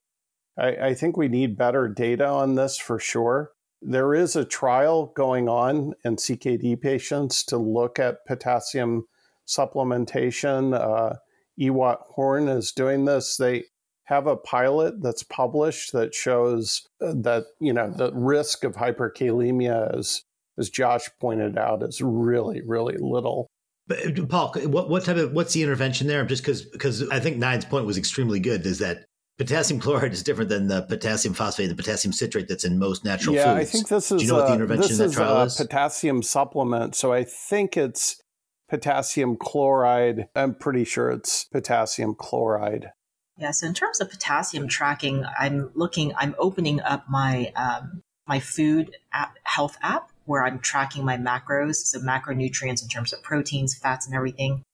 [0.59, 3.53] I, I think we need better data on this for sure
[3.87, 9.07] there is a trial going on in CKD patients to look at potassium
[9.47, 10.75] supplementation.
[10.75, 11.17] Uh,
[11.59, 13.37] Ewout Hoorn is doing this.
[13.37, 13.65] They
[14.05, 19.97] have a pilot that's published that shows uh, that you know the risk of hyperkalemia,
[19.97, 20.23] as
[20.59, 23.47] as Josh pointed out, is really really little.
[23.87, 26.25] But Paul, what what type of what's the intervention there?
[26.25, 28.67] Just because because I think Nayan's point was extremely good.
[28.67, 29.07] Is that
[29.39, 33.35] potassium chloride is different than the potassium phosphate, the potassium citrate that's in most natural
[33.35, 33.69] yeah, foods.
[33.69, 34.21] I think this is.
[34.21, 35.57] Do you know what the intervention in that trial is?
[35.57, 36.95] Potassium supplement.
[36.95, 38.21] So I think it's
[38.69, 40.29] potassium chloride.
[40.35, 42.91] I'm pretty sure it's potassium chloride.
[43.39, 43.51] Yeah.
[43.51, 46.15] So in terms of potassium tracking, I'm looking.
[46.17, 51.77] I'm opening up my um, my food app, health app where I'm tracking my macros,
[51.77, 54.65] so macronutrients in terms of proteins, fats, and everything.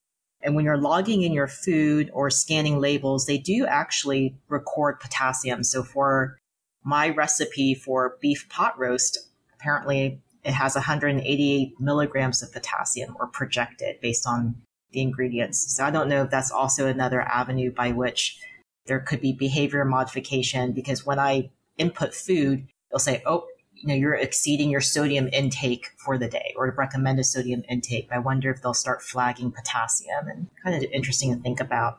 [0.42, 5.62] And when you're logging in your food or scanning labels, they do actually record potassium.
[5.62, 6.38] So for
[6.84, 14.00] my recipe for beef pot roast, apparently it has 188 milligrams of potassium or projected
[14.00, 14.56] based on
[14.90, 15.74] the ingredients.
[15.74, 18.38] So I don't know if that's also another avenue by which
[18.86, 23.46] there could be behavior modification because when I input food, they'll say, oh,
[23.82, 28.08] you know, you're exceeding your sodium intake for the day or recommended sodium intake.
[28.12, 31.98] I wonder if they'll start flagging potassium and kind of interesting to think about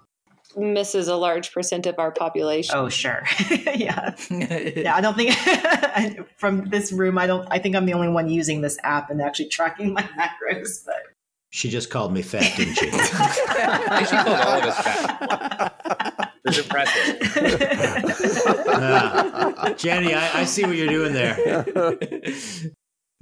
[0.56, 2.76] misses a large percent of our population.
[2.78, 3.24] Oh, sure.
[3.76, 4.16] yeah.
[4.30, 4.96] yeah.
[4.96, 8.62] I don't think from this room, I don't, I think I'm the only one using
[8.62, 10.96] this app and actually tracking my macros, but.
[11.50, 12.90] She just called me fat, didn't she?
[12.90, 16.22] she called all of us fat.
[16.46, 17.38] It's impressive.
[18.68, 21.64] uh, Jenny, I, I see what you're doing there.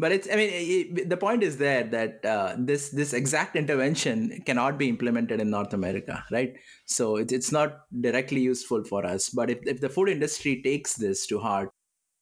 [0.02, 4.42] But it's i mean it, the point is there that uh, this this exact intervention
[4.48, 6.56] cannot be implemented in north america right?
[6.86, 9.30] So it, it's not directly useful for us.
[9.30, 11.70] But if, if the food industry takes this to heart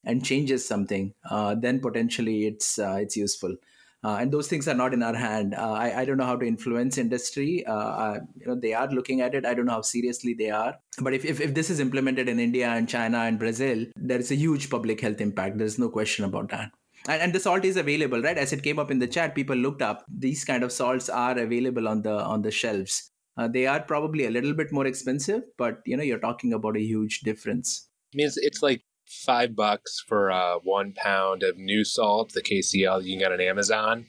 [0.04, 3.56] and changes something uh, then potentially it's uh, it's useful
[4.04, 5.54] uh, and those things are not in our hand.
[5.54, 7.66] Uh, I, I don't know how to influence industry.
[7.66, 9.46] Uh, you know, they are looking at it.
[9.46, 10.76] I don't know how seriously they are.
[11.02, 14.32] But if, if, if this is implemented in India and China and Brazil, there is
[14.32, 15.58] a huge public health impact.
[15.58, 16.72] There's no question about that
[17.08, 19.56] and, and the salt is available right as it came up in the chat people
[19.56, 23.66] looked up these kind of salts are available on the on the shelves uh, they
[23.66, 27.22] are probably a little bit more expensive but you know you're talking about a huge
[27.22, 32.42] difference I mean, it's, it's like five bucks for uh, one pound of Nu-Salt, the
[32.42, 34.06] KCl you can get on Amazon,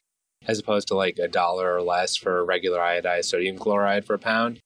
[0.47, 4.19] as opposed to like a dollar or less for regular iodized sodium chloride for a
[4.19, 4.59] pound.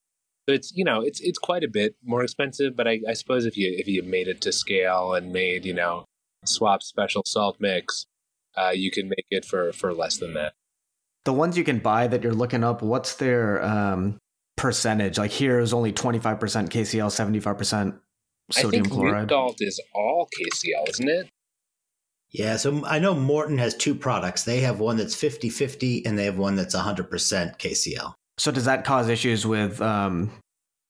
[0.48, 3.46] So it's you know it's it's quite a bit more expensive, but I, I suppose
[3.46, 6.06] if you if you made it to scale and made you know
[6.44, 8.06] swap special salt mix,
[8.56, 10.54] uh, you can make it for for less than that.
[11.24, 14.20] The ones you can buy that you're looking up, what's their um,
[14.56, 15.18] percentage?
[15.18, 18.00] Like here is only 25% KCl, 75%
[18.52, 19.30] sodium I think chloride.
[19.30, 21.30] salt is all KCl, isn't it?
[22.32, 24.44] Yeah, so I know Morton has two products.
[24.44, 27.08] They have one that's 50 50 and they have one that's 100%
[27.58, 28.14] KCl.
[28.38, 30.32] So does that cause issues with um,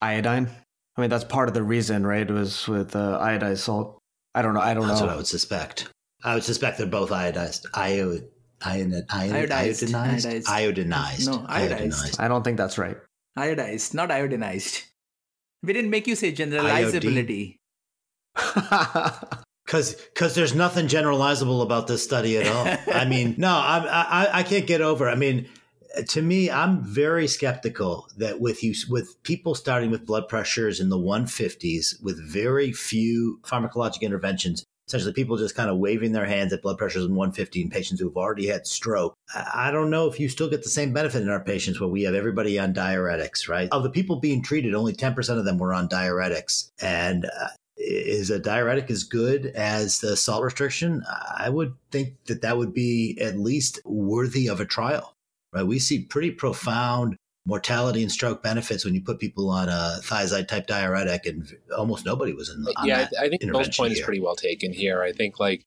[0.02, 0.48] iodine?
[0.96, 2.28] I mean, that's part of the reason, right?
[2.28, 3.98] It was with uh, iodized salt.
[4.34, 4.60] I don't know.
[4.60, 5.06] I don't That's know.
[5.06, 5.88] That's what I would suspect.
[6.24, 7.66] I would suspect they're both iodized.
[7.74, 8.18] Io,
[8.62, 9.92] ion, ion, Iodized.
[9.92, 10.44] iodinized?
[10.46, 11.26] Iodinized.
[11.26, 12.18] No, iodized.
[12.18, 12.96] I don't think that's right.
[13.38, 14.82] Iodized, not iodinized.
[15.62, 17.56] We didn't make you say generalizability.
[19.64, 22.94] Because because there's nothing generalizable about this study at all.
[22.94, 25.08] I mean, no, I, I I can't get over.
[25.08, 25.48] I mean,
[26.08, 30.88] to me, I'm very skeptical that with you with people starting with blood pressures in
[30.88, 36.52] the 150s with very few pharmacologic interventions, essentially people just kind of waving their hands
[36.52, 39.14] at blood pressures in 150 in patients who've already had stroke.
[39.34, 42.02] I don't know if you still get the same benefit in our patients where we
[42.04, 43.68] have everybody on diuretics, right?
[43.72, 46.70] Of the people being treated, only 10% of them were on diuretics.
[46.80, 51.02] And uh, is a diuretic as good as the salt restriction?
[51.36, 55.14] I would think that that would be at least worthy of a trial,
[55.52, 55.66] right?
[55.66, 57.16] We see pretty profound
[57.46, 62.04] mortality and stroke benefits when you put people on a thiazide type diuretic, and almost
[62.04, 62.66] nobody was in.
[62.76, 64.04] On yeah, I, I think Bill's point is here.
[64.04, 65.02] pretty well taken here.
[65.02, 65.64] I think like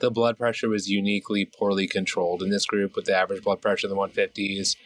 [0.00, 3.86] the blood pressure was uniquely poorly controlled in this group with the average blood pressure
[3.86, 4.76] in the 150s.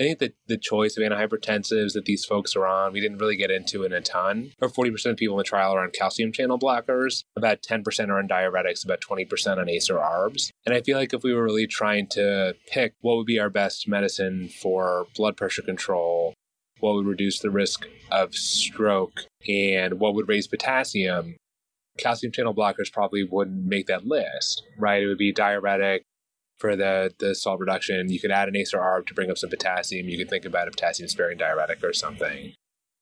[0.00, 3.36] I think that the choice of antihypertensives that these folks are on, we didn't really
[3.36, 4.52] get into in a ton.
[4.60, 8.18] Or 40% of people in the trial are on calcium channel blockers, about 10% are
[8.18, 10.48] on diuretics, about 20% on ACE or ARBs.
[10.64, 13.50] And I feel like if we were really trying to pick what would be our
[13.50, 16.34] best medicine for blood pressure control,
[16.80, 21.36] what would reduce the risk of stroke, and what would raise potassium,
[21.98, 25.02] calcium channel blockers probably wouldn't make that list, right?
[25.02, 26.02] It would be diuretic
[26.62, 28.08] for the, the salt reduction.
[28.08, 30.08] You could add an ACE or ARB to bring up some potassium.
[30.08, 32.54] You could think about a potassium sparing diuretic or something.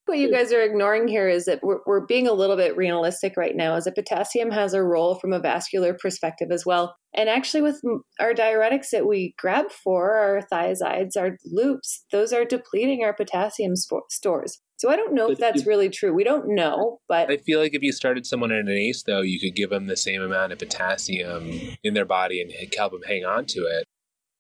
[0.07, 3.37] What you guys are ignoring here is that we're, we're being a little bit realistic
[3.37, 6.97] right now, Is that potassium has a role from a vascular perspective as well.
[7.15, 7.81] And actually, with
[8.19, 13.75] our diuretics that we grab for, our thiazides, our loops, those are depleting our potassium
[13.75, 14.59] spo- stores.
[14.81, 16.15] So I don't know But if that's you- really true.
[16.15, 19.21] We don't know, but I feel like if you started someone on an ACE, though,
[19.21, 21.51] you could give them the same amount of potassium
[21.85, 23.87] in their body and help them hang on to it,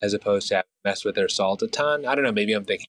[0.00, 2.06] as opposed to having to mess with their salt a ton.
[2.06, 2.32] I don't know.
[2.32, 2.86] Maybe I'm thinking.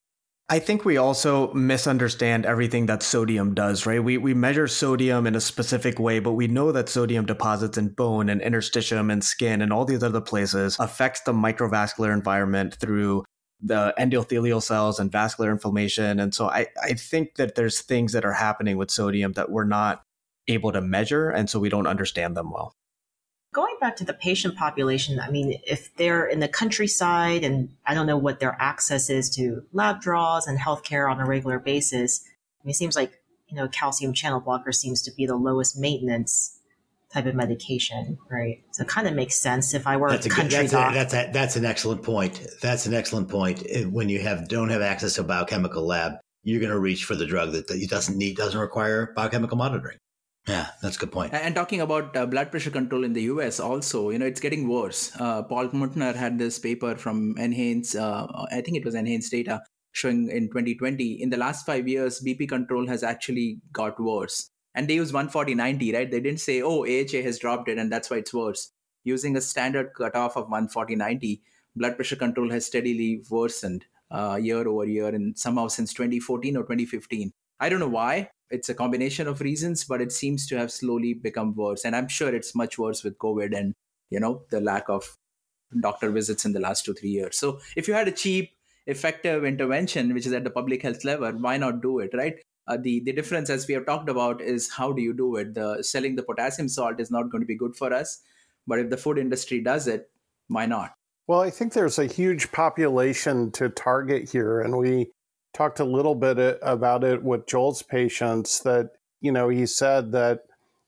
[0.47, 4.01] I think we also misunderstand everything that sodium does, right?
[4.01, 7.89] We we measure sodium in a specific way, but we know that sodium deposits in
[7.89, 13.25] bone and interstitium and skin and all these other places affects the microvascular environment through
[13.61, 16.19] the endothelial cells and vascular inflammation.
[16.19, 19.65] And so I, I think that there's things that are happening with sodium that we're
[19.65, 20.03] not
[20.47, 22.75] able to measure, and so we don't understand them well.
[23.53, 27.93] Going back to the patient population, I mean, if they're in the countryside and I
[27.93, 32.23] don't know what their access is to lab draws and healthcare on a regular basis,
[32.25, 35.77] I mean, it seems like, you know, calcium channel blocker seems to be the lowest
[35.77, 36.57] maintenance
[37.13, 38.63] type of medication, right?
[38.71, 40.71] So it kind of makes sense if I were That's a a good, country that's,
[40.71, 40.91] doc.
[40.91, 42.45] a, that's a, that's an excellent point.
[42.61, 43.63] That's an excellent point.
[43.91, 47.15] When you have don't have access to a biochemical lab, you're going to reach for
[47.15, 49.97] the drug that, that doesn't need doesn't require biochemical monitoring.
[50.47, 51.33] Yeah, that's a good point.
[51.33, 54.67] And talking about uh, blood pressure control in the US, also, you know, it's getting
[54.67, 55.11] worse.
[55.19, 59.61] Uh, Paul Muntner had this paper from NHANES, uh, I think it was NHANES data,
[59.91, 64.49] showing in 2020, in the last five years, BP control has actually got worse.
[64.73, 66.09] And they use 140 90, right?
[66.09, 68.71] They didn't say, oh, AHA has dropped it and that's why it's worse.
[69.03, 71.41] Using a standard cutoff of 140 90,
[71.75, 76.63] blood pressure control has steadily worsened uh, year over year and somehow since 2014 or
[76.63, 77.31] 2015.
[77.59, 78.29] I don't know why.
[78.49, 81.85] It's a combination of reasons, but it seems to have slowly become worse.
[81.85, 83.73] And I'm sure it's much worse with COVID and,
[84.09, 85.17] you know, the lack of
[85.79, 87.37] doctor visits in the last two, three years.
[87.37, 88.51] So if you had a cheap,
[88.87, 92.35] effective intervention, which is at the public health level, why not do it, right?
[92.67, 95.55] Uh, the, the difference, as we have talked about, is how do you do it?
[95.55, 98.21] The selling the potassium salt is not going to be good for us.
[98.67, 100.09] But if the food industry does it,
[100.47, 100.93] why not?
[101.27, 105.11] Well, I think there's a huge population to target here, and we
[105.53, 108.59] talked a little bit uh, about it with Joel's patients.
[108.61, 108.91] That
[109.21, 110.41] you know, he said that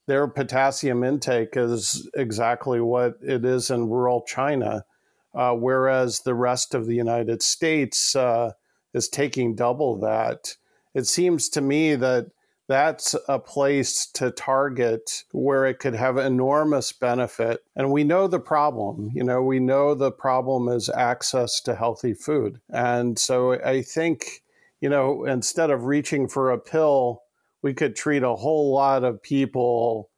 [0.08, 4.86] their potassium intake is exactly what it is in rural China,
[5.34, 8.52] uh, whereas the rest of the United States uh,
[8.94, 10.56] is taking double that.
[10.94, 12.28] It seems to me that
[12.68, 17.60] that's a place to target where it could have enormous benefit.
[17.76, 19.12] And we know the problem.
[19.14, 22.62] You know, we know the problem is access to healthy food.
[22.70, 24.44] And so I think,
[24.80, 27.24] you know, instead of reaching for a pill,
[27.62, 30.10] we could treat a whole lot of people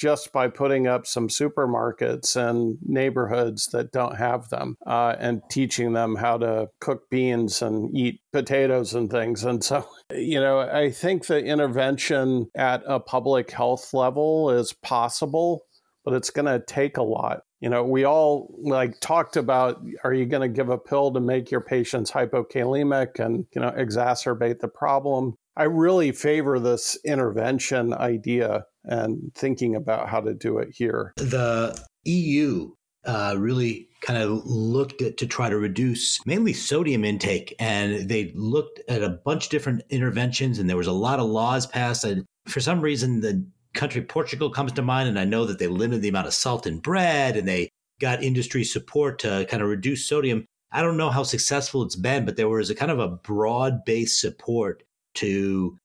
[0.00, 5.92] just by putting up some supermarkets and neighborhoods that don't have them uh, and teaching
[5.92, 9.44] them how to cook beans and eat potatoes and things.
[9.44, 15.66] And so, you know, I think the intervention at a public health level is possible,
[16.02, 17.42] but it's going to take a lot.
[17.60, 21.20] You know, we all like talked about are you going to give a pill to
[21.20, 25.34] make your patients hypokalemic and, you know, exacerbate the problem?
[25.58, 31.12] I really favor this intervention idea and thinking about how to do it here.
[31.16, 32.72] The EU
[33.04, 38.32] uh, really kind of looked at to try to reduce mainly sodium intake, and they
[38.34, 42.04] looked at a bunch of different interventions, and there was a lot of laws passed.
[42.04, 45.66] And for some reason, the country Portugal comes to mind, and I know that they
[45.66, 47.68] limited the amount of salt in bread, and they
[48.00, 50.46] got industry support to kind of reduce sodium.
[50.72, 53.84] I don't know how successful it's been, but there was a kind of a broad
[53.84, 54.82] based support
[55.14, 55.76] to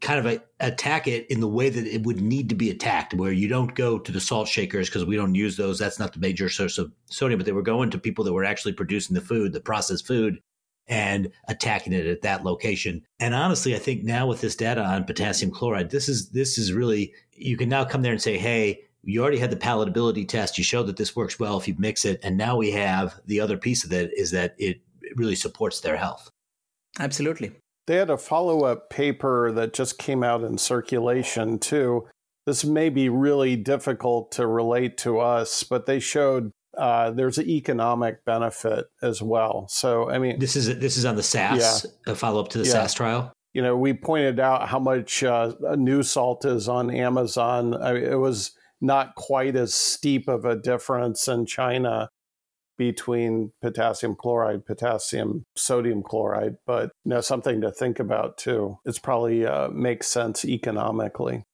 [0.00, 3.14] kind of a, attack it in the way that it would need to be attacked,
[3.14, 5.78] where you don't go to the salt shakers because we don't use those.
[5.78, 8.44] That's not the major source of sodium, but they were going to people that were
[8.44, 10.40] actually producing the food, the processed food,
[10.86, 13.02] and attacking it at that location.
[13.20, 16.72] And honestly, I think now with this data on potassium chloride, this is this is
[16.72, 20.58] really you can now come there and say, hey, you already had the palatability test.
[20.58, 23.40] You showed that this works well if you mix it, and now we have the
[23.40, 24.80] other piece of it is that it
[25.16, 26.30] really supports their health.
[26.98, 27.52] Absolutely.
[27.88, 32.06] They had a follow up paper that just came out in circulation, too.
[32.44, 37.48] This may be really difficult to relate to us, but they showed uh, there's an
[37.48, 39.66] economic benefit as well.
[39.70, 42.12] So, I mean, this is this is on the SSaSS, yeah.
[42.12, 42.74] a follow up to the yeah.
[42.74, 43.32] SSaSS trial.
[43.54, 47.74] You know, we pointed out how much uh, Nu-Salt is on Amazon.
[47.74, 52.10] I mean, it was not quite as steep of a difference in China
[52.78, 58.78] between potassium chloride, potassium sodium chloride, but you know something to think about too.
[58.86, 61.44] It's probably uh, makes sense economically.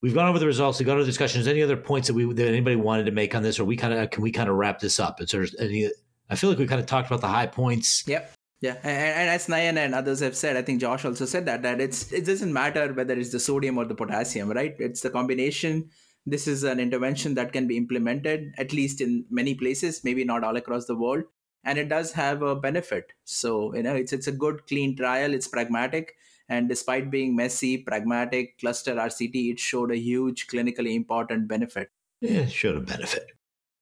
[0.00, 0.78] We've gone over the results.
[0.78, 1.48] We've gone over the discussions.
[1.48, 3.94] Any other points that we that anybody wanted to make on this, or we kind
[3.94, 5.20] of can we kind of wrap this up?
[5.20, 5.90] Is there any?
[6.30, 8.06] I feel like we kind of talked about the high points.
[8.06, 8.34] Yep.
[8.60, 11.62] Yeah, and, and, as Nayan and others have said, I think Josh also said that
[11.62, 14.74] that it's it doesn't matter whether it's the sodium or the potassium, right?
[14.80, 15.90] It's the combination
[16.30, 20.44] this is an intervention that can be implemented at least in many places maybe not
[20.44, 21.24] all across the world
[21.64, 25.34] and it does have a benefit so you know it's it's a good clean trial
[25.34, 26.14] it's pragmatic
[26.48, 32.40] and despite being messy pragmatic cluster rct it showed a huge clinically important benefit yeah
[32.40, 33.32] it showed a benefit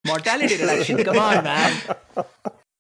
[0.06, 1.96] mortality reduction come on man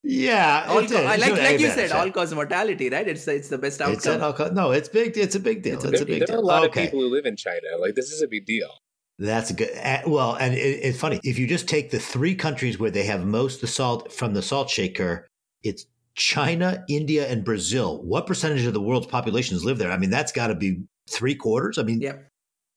[0.08, 3.08] Yeah, all co- like, like you said, all cause mortality, right?
[3.08, 4.22] It's it's the best outcome.
[4.22, 5.18] It's no, it's big.
[5.18, 5.74] It's a big deal.
[5.74, 6.36] It's a big, it's a big there deal.
[6.36, 6.84] are a lot okay.
[6.84, 7.66] of people who live in China.
[7.80, 8.70] Like this is a big deal.
[9.18, 9.70] That's a good.
[9.72, 13.04] Eh, well, and it, it's funny if you just take the three countries where they
[13.04, 15.26] have most the salt from the salt shaker,
[15.62, 18.02] it's China, India, and Brazil.
[18.02, 19.90] What percentage of the world's populations live there?
[19.90, 21.78] I mean, that's got to be three quarters.
[21.78, 22.16] I mean, yeah,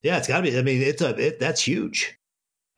[0.02, 0.58] yeah, it's got to be.
[0.58, 2.16] I mean, it's a it, that's huge.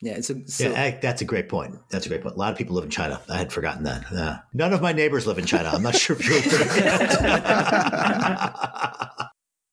[0.01, 1.77] Yeah, it's a, so, yeah, eh, that's a great point.
[1.89, 2.35] That's a great point.
[2.35, 3.21] A lot of people live in China.
[3.29, 4.05] I had forgotten that.
[4.13, 4.39] Yeah.
[4.53, 5.71] None of my neighbors live in China.
[5.73, 6.43] I'm not sure if you're.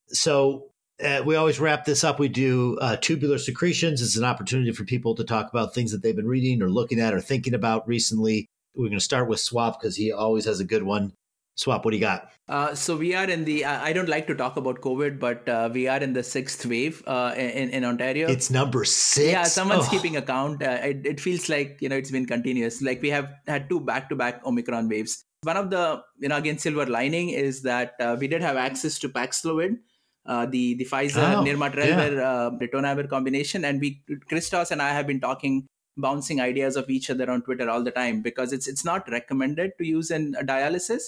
[0.10, 0.69] so
[1.04, 2.20] uh, we always wrap this up.
[2.20, 4.02] We do uh, tubular secretions.
[4.02, 7.00] It's an opportunity for people to talk about things that they've been reading or looking
[7.00, 8.48] at or thinking about recently.
[8.76, 11.14] We're going to start with Swap because he always has a good one.
[11.56, 12.32] Swap, what do you got?
[12.48, 13.66] Uh, so we are in the.
[13.66, 17.04] I don't like to talk about COVID, but uh, we are in the sixth wave
[17.06, 18.30] uh, in in Ontario.
[18.30, 19.32] It's number six.
[19.32, 19.92] Yeah, someone's oh.
[19.92, 20.64] keeping account.
[20.64, 22.82] Uh, it, it feels like you know it's been continuous.
[22.82, 25.26] Like we have had two back to back Omicron waves.
[25.44, 29.10] One of the you know again silver lining is that we did have access to
[29.10, 29.80] Paxlovid
[30.26, 32.94] uh, the the Pfizer oh, nirmatrelvir yeah.
[32.94, 35.68] uh, combination, and we Christos and I have been talking
[35.98, 39.72] bouncing ideas of each other on Twitter all the time because it's it's not recommended
[39.78, 41.02] to use in dialysis,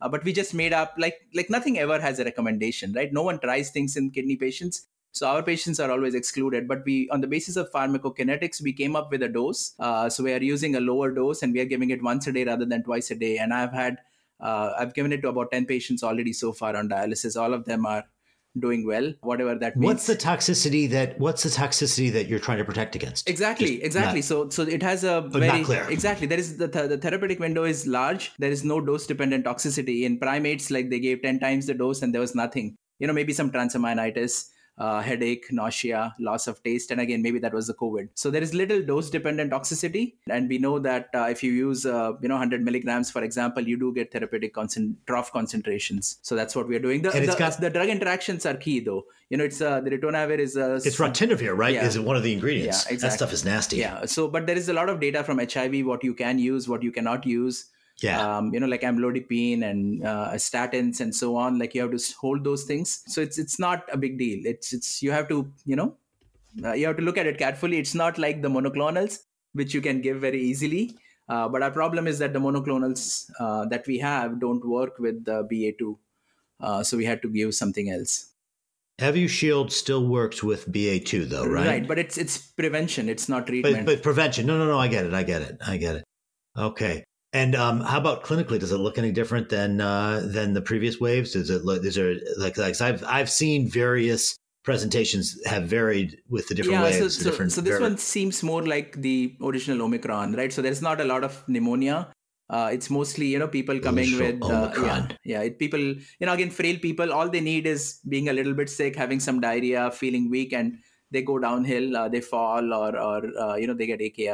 [0.00, 3.12] uh, but we just made up like like nothing ever has a recommendation, right?
[3.12, 4.86] No one tries things in kidney patients.
[5.12, 8.94] So our patients are always excluded, but we, on the basis of pharmacokinetics, we came
[8.94, 9.72] up with a dose.
[9.78, 12.32] Uh, so we are using a lower dose, and we are giving it once a
[12.32, 13.38] day rather than twice a day.
[13.38, 13.96] And I've had,
[14.40, 17.40] uh, I've given it to about ten patients already so far on dialysis.
[17.40, 18.04] All of them are
[18.58, 19.86] doing well, whatever that means.
[19.86, 23.28] What's the toxicity that what's the toxicity that you're trying to protect against?
[23.28, 24.20] Exactly, Just exactly.
[24.20, 25.60] Not, so so it has a very
[25.92, 26.26] exactly.
[26.26, 28.32] There is the, th- the therapeutic window is large.
[28.38, 30.70] There is no dose dependent toxicity in primates.
[30.70, 32.76] Like they gave ten times the dose and there was nothing.
[32.98, 34.46] You know, maybe some transaminitis.
[34.78, 38.08] Uh, headache, nausea, loss of taste, and again maybe that was the COVID.
[38.14, 42.12] So there is little dose-dependent toxicity, and we know that uh, if you use uh,
[42.20, 46.18] you know 100 milligrams, for example, you do get therapeutic concent- trough concentrations.
[46.22, 47.02] So that's what we are doing.
[47.02, 49.06] The, the, got, the, drug interactions are key, though.
[49.30, 51.74] You know, it's uh, the ritonavir is uh, it's ritonavir, right?
[51.74, 51.86] Yeah.
[51.86, 52.84] Is it one of the ingredients?
[52.86, 53.08] Yeah, exactly.
[53.08, 53.76] That stuff is nasty.
[53.76, 54.04] Yeah.
[54.06, 56.82] So, but there is a lot of data from HIV, what you can use, what
[56.82, 57.70] you cannot use
[58.02, 61.90] yeah um, you know like amlodipine and uh, statins and so on like you have
[61.90, 65.28] to hold those things so it's it's not a big deal it's it's you have
[65.28, 65.96] to you know
[66.64, 69.20] uh, you have to look at it carefully it's not like the monoclonals
[69.52, 70.96] which you can give very easily
[71.28, 75.24] uh, but our problem is that the monoclonals uh, that we have don't work with
[75.24, 75.96] the ba2
[76.60, 78.32] uh, so we had to give something else
[78.98, 81.66] Evusheld still works with BA2 though, right?
[81.66, 83.10] Right, but it's it's prevention.
[83.10, 83.84] It's not treatment.
[83.84, 84.46] But, but prevention.
[84.46, 84.78] No, no, no.
[84.78, 85.12] I get it.
[85.12, 85.58] I get it.
[85.66, 86.04] I get it.
[86.56, 87.04] Okay.
[87.32, 88.58] And um, how about clinically?
[88.58, 91.32] Does it look any different than uh, than the previous waves?
[91.32, 91.84] Does it look?
[91.84, 96.82] Is there like like I've I've seen various presentations have varied with the different yeah,
[96.82, 96.98] waves.
[96.98, 100.52] So, so, different so this one seems more like the original Omicron, right?
[100.52, 102.12] So there's not a lot of pneumonia.
[102.50, 106.32] Uh, it's mostly you know people coming with uh, yeah, yeah it, people you know
[106.32, 109.90] again frail people all they need is being a little bit sick having some diarrhea
[109.90, 110.78] feeling weak and
[111.10, 114.28] they go downhill uh, they fall or or uh, you know they get aki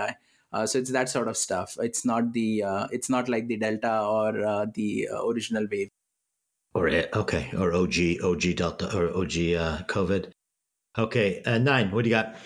[0.52, 1.76] uh, so it's that sort of stuff.
[1.80, 5.88] It's not the uh, it's not like the delta or uh, the uh, original wave.
[6.74, 10.30] Or okay, or OG OG delta or OG uh, COVID.
[10.98, 11.92] Okay, uh, Nayan.
[11.92, 12.36] What do you got?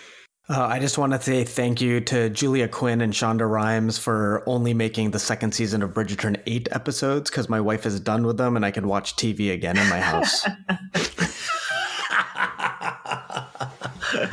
[0.48, 4.74] I just want to say thank you to Julia Quinn and Shonda Rhimes for only
[4.74, 8.54] making the second season of Bridgerton eight episodes because my wife is done with them
[8.54, 10.42] and I can watch TV again in my house.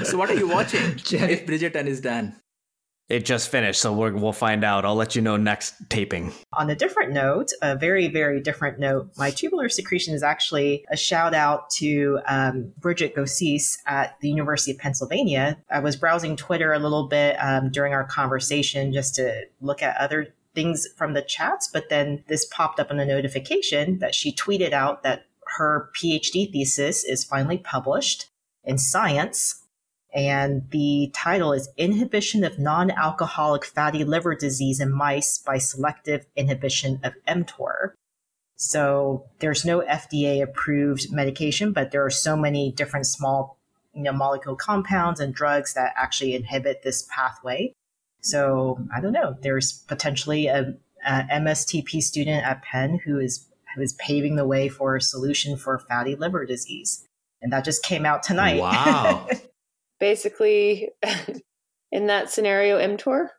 [0.07, 2.35] so what are you watching if Bridgerton is done?
[3.09, 4.85] It just finished, so we will find out.
[4.85, 6.31] I'll let you know next taping.
[6.53, 10.95] On a different note, a very, very different note, my tubular secretion is actually a
[10.95, 15.57] shout out to um, Bridget Gosis at the University of Pennsylvania.
[15.69, 19.97] I was browsing Twitter a little bit um, during our conversation just to look at
[19.97, 24.33] other things from the chats, but then this popped up in a notification that she
[24.33, 25.25] tweeted out that
[25.57, 28.29] her PhD thesis is finally published
[28.63, 29.62] in Science
[30.13, 36.25] and the title is Inhibition of Non Alcoholic Fatty Liver Disease in Mice by Selective
[36.35, 37.93] Inhibition of mTOR.
[38.55, 43.57] So there's no FDA approved medication, but there are so many different small
[43.95, 47.73] you know, molecule compounds and drugs that actually inhibit this pathway.
[48.21, 49.35] So I don't know.
[49.41, 54.69] There's potentially a, a MSTP student at Penn who is who is paving the way
[54.69, 57.05] for a solution for fatty liver disease,
[57.41, 58.59] and that just came out tonight.
[58.59, 59.27] Wow.
[60.03, 60.89] basically
[61.91, 63.29] in that scenario mTOR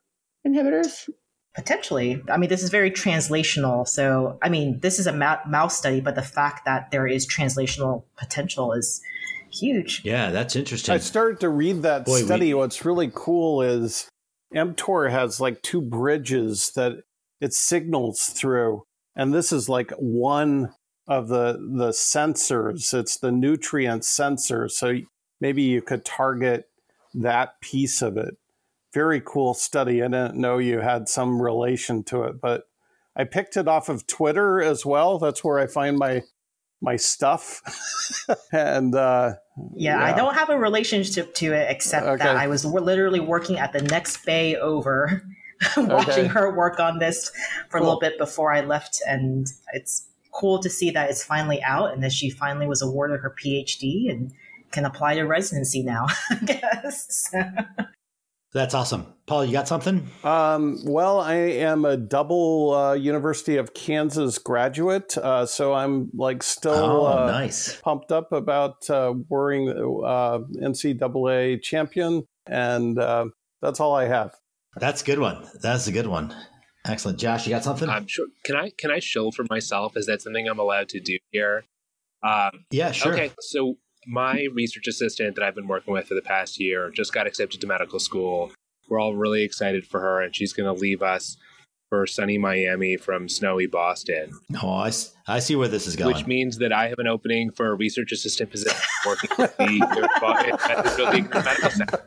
[0.47, 1.11] inhibitors?
[1.55, 2.23] Potentially.
[2.31, 3.87] I mean, this is very translational.
[3.87, 8.05] So, I mean, this is a mouse study, but the fact that there is translational
[8.17, 9.03] potential is
[9.53, 10.01] huge.
[10.05, 10.95] Yeah, that's interesting.
[10.95, 12.47] I started to read that Boy, study.
[12.47, 12.55] We...
[12.55, 14.09] What's really cool is
[14.55, 16.95] mTOR has like two bridges that
[17.43, 18.85] it signals through.
[19.15, 20.73] And this is like one
[21.07, 22.95] of the the sensors.
[22.95, 24.69] It's the nutrient sensor.
[24.71, 24.95] So
[25.45, 26.71] maybe you could target
[27.13, 28.39] that piece of it.
[28.95, 30.03] Very cool study.
[30.03, 32.63] I didn't know you had some relation to it, but
[33.15, 35.19] I picked it off of Twitter as well.
[35.19, 36.23] That's where I find my
[36.81, 37.61] my stuff.
[38.53, 39.35] and uh,
[39.75, 42.25] yeah, yeah, I don't have a relationship to it except okay.
[42.25, 45.23] that I was literally working at the next bay over,
[45.77, 46.27] watching okay.
[46.27, 47.31] her work on this
[47.69, 47.81] for cool.
[47.81, 51.93] a little bit before I left, and it's cool to see that it's finally out
[51.93, 54.33] and that she finally was awarded her PhD and
[54.75, 57.33] can apply to residency now, I guess.
[58.53, 59.07] That's awesome.
[59.27, 60.07] Paul, you got something?
[60.23, 66.43] Um, well, I am a double uh, University of Kansas graduate, uh, so I'm like
[66.43, 67.81] still oh, uh, nice.
[67.81, 73.27] pumped up about uh, worrying uh, NCAA champion, and uh,
[73.61, 74.35] that's all I have.
[74.77, 75.49] That's a good one.
[75.61, 76.33] That's a good one.
[76.87, 77.47] Excellent, Josh.
[77.47, 77.89] You got something?
[77.89, 78.27] I'm sure.
[78.45, 79.97] Can I can I show for myself?
[79.97, 81.65] Is that something I'm allowed to do here?
[82.23, 83.15] Um, yeah, sure.
[83.15, 87.13] Okay, so my research assistant that I've been working with for the past year just
[87.13, 88.53] got accepted to medical school.
[88.89, 91.37] We're all really excited for her, and she's going to leave us
[91.89, 94.31] for sunny Miami from snowy Boston.
[94.63, 94.91] Oh, I,
[95.27, 96.15] I see where this is going.
[96.15, 98.77] Which means that I have an opening for a research assistant position
[99.07, 102.05] working with the, the Medical Center.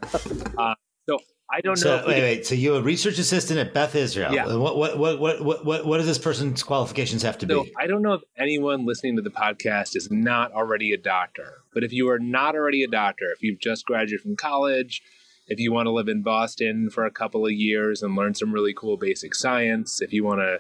[0.58, 0.76] Uh,
[1.08, 1.18] so
[1.50, 2.08] I don't so, know.
[2.08, 2.46] Wait, wait.
[2.46, 4.34] So you're a research assistant at Beth Israel.
[4.34, 4.56] Yeah.
[4.56, 7.74] What, what, what, what, what, what, does this person's qualifications have to so be?
[7.78, 11.84] I don't know if anyone listening to the podcast is not already a doctor, but
[11.84, 15.02] if you are not already a doctor, if you've just graduated from college,
[15.48, 18.52] if you want to live in Boston for a couple of years and learn some
[18.52, 20.60] really cool basic science, if you want to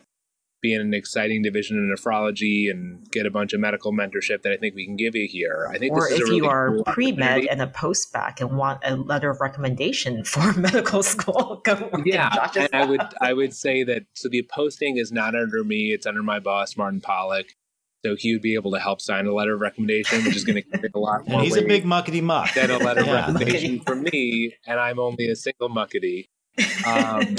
[0.68, 4.51] be in an exciting division in nephrology and get a bunch of medical mentorship that
[4.51, 5.70] I think we can give you here.
[5.72, 8.57] I think or if really you are cool pre med and a post bac and
[8.57, 12.49] want a letter of recommendation for medical school, go yeah.
[12.55, 16.05] And I would I would say that so the posting is not under me; it's
[16.05, 17.45] under my boss Martin Pollak.
[18.05, 20.55] So he would be able to help sign a letter of recommendation, which is going
[20.55, 21.39] to carry a lot more.
[21.39, 22.53] And he's a big muckety muck.
[22.53, 23.09] Than a letter yeah.
[23.28, 26.28] of recommendation from me, and I'm only a single muckety.
[26.86, 27.22] Um,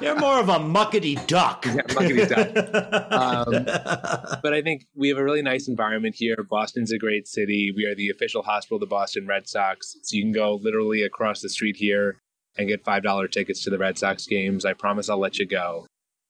[0.00, 1.66] You're more of a muckety duck.
[1.66, 3.12] Yeah, muckety duck.
[3.12, 3.64] Um,
[4.42, 6.36] but I think we have a really nice environment here.
[6.48, 7.72] Boston's a great city.
[7.74, 9.96] We are the official hospital of the Boston Red Sox.
[10.02, 12.16] So you can go literally across the street here
[12.56, 14.64] and get $5 tickets to the Red Sox games.
[14.64, 15.86] I promise I'll let you go.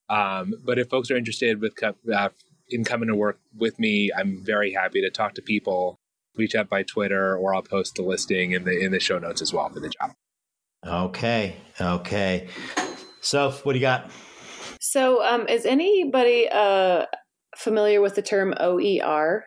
[0.08, 2.30] Um, but if folks are interested with uh,
[2.70, 5.98] in coming to work with me, I'm very happy to talk to people
[6.38, 9.42] reach out by Twitter, or I'll post the listing in the in the show notes
[9.42, 10.12] as well for the job.
[10.86, 12.48] Okay, okay.
[13.20, 14.10] So, what do you got?
[14.80, 17.06] So, um, is anybody uh,
[17.56, 19.44] familiar with the term OER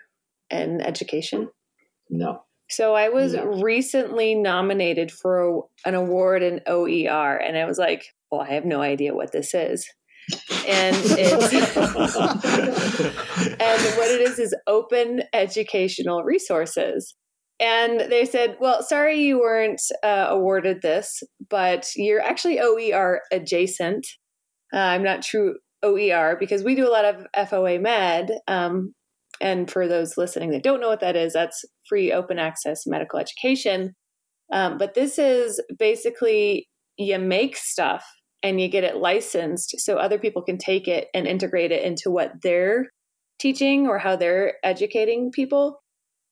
[0.49, 1.49] and education?
[2.09, 2.43] No.
[2.69, 3.45] So I was no.
[3.61, 8.65] recently nominated for a, an award in OER, and I was like, "Well, I have
[8.65, 9.89] no idea what this is."
[10.67, 11.75] And it's
[13.59, 17.15] and what it is is open educational resources.
[17.59, 24.05] And they said well sorry you weren't uh, awarded this but you're actually oer adjacent.
[24.73, 28.93] Uh, i'm not true oer because we do a lot of FOAMed um,
[29.41, 33.19] and for those listening that don't know what that is that's free open access medical
[33.19, 33.95] education.
[34.53, 36.67] Um, but this is basically
[36.97, 38.05] you make stuff
[38.43, 42.09] and you get it licensed so other people can take it and integrate it into
[42.09, 42.89] what they're
[43.39, 45.81] teaching or how they're educating people.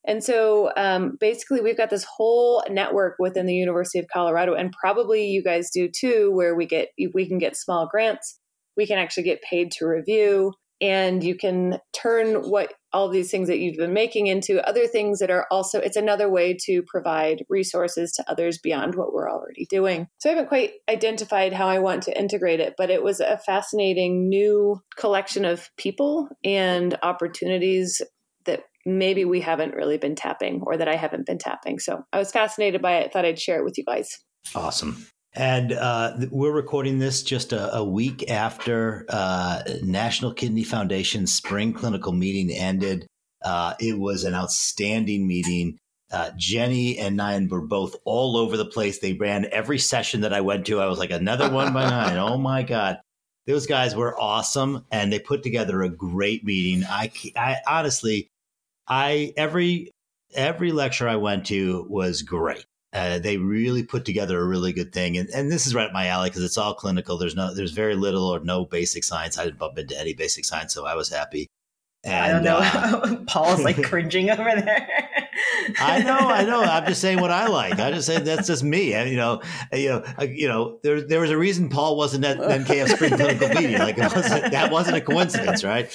[0.07, 4.74] And so um, basically, we've got this whole network within the University of Colorado, and
[4.80, 8.39] probably you guys do too, where we get we can get small grants,
[8.78, 13.47] we can actually get paid to review, and you can turn what all these things
[13.47, 17.45] that you've been making into other things that are also it's another way to provide
[17.49, 20.07] resources to others beyond what we're already doing.
[20.19, 23.39] So i haven't quite identified how i want to integrate it but it was a
[23.45, 28.01] fascinating new collection of people and opportunities
[28.45, 31.80] that maybe we haven't really been tapping or that i haven't been tapping.
[31.80, 34.09] So i was fascinated by it thought i'd share it with you guys.
[34.55, 41.34] Awesome and uh, we're recording this just a, a week after uh, National Kidney Foundation's
[41.34, 43.05] spring clinical meeting ended.
[43.43, 45.77] Uh, it was an outstanding meeting.
[46.11, 48.99] Uh, Jenny and Nayan were both all over the place.
[48.99, 50.82] They ran every session that I went to.
[50.82, 52.17] I was like, another one by Nayan.
[52.17, 52.99] Oh my God.
[53.45, 56.84] Those guys were awesome and they put together a great meeting.
[56.88, 58.30] I, I honestly,
[58.88, 59.91] I every
[60.34, 62.65] every lecture I went to was great.
[62.92, 65.94] Uh, they really put together a really good thing, and, and this is right up
[65.94, 67.18] my alley because it's all clinical.
[67.18, 69.38] There's no, there's very little or no basic science.
[69.38, 71.48] I didn't bump into any basic science, so I was happy.
[72.04, 72.58] And, I don't know.
[72.58, 75.10] Uh, Paul's like cringing over there.
[75.80, 76.64] I know, I know.
[76.64, 77.80] I'm just saying what I like.
[77.80, 78.94] I just say that's just me.
[78.94, 79.42] And, you know,
[79.74, 80.80] you know, uh, you know.
[80.82, 83.78] There, there was a reason Paul wasn't at NKF Spring Clinical Meeting.
[83.78, 85.92] Like wasn't, that wasn't a coincidence, right?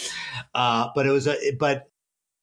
[0.55, 1.37] Uh, but it was a.
[1.59, 1.89] But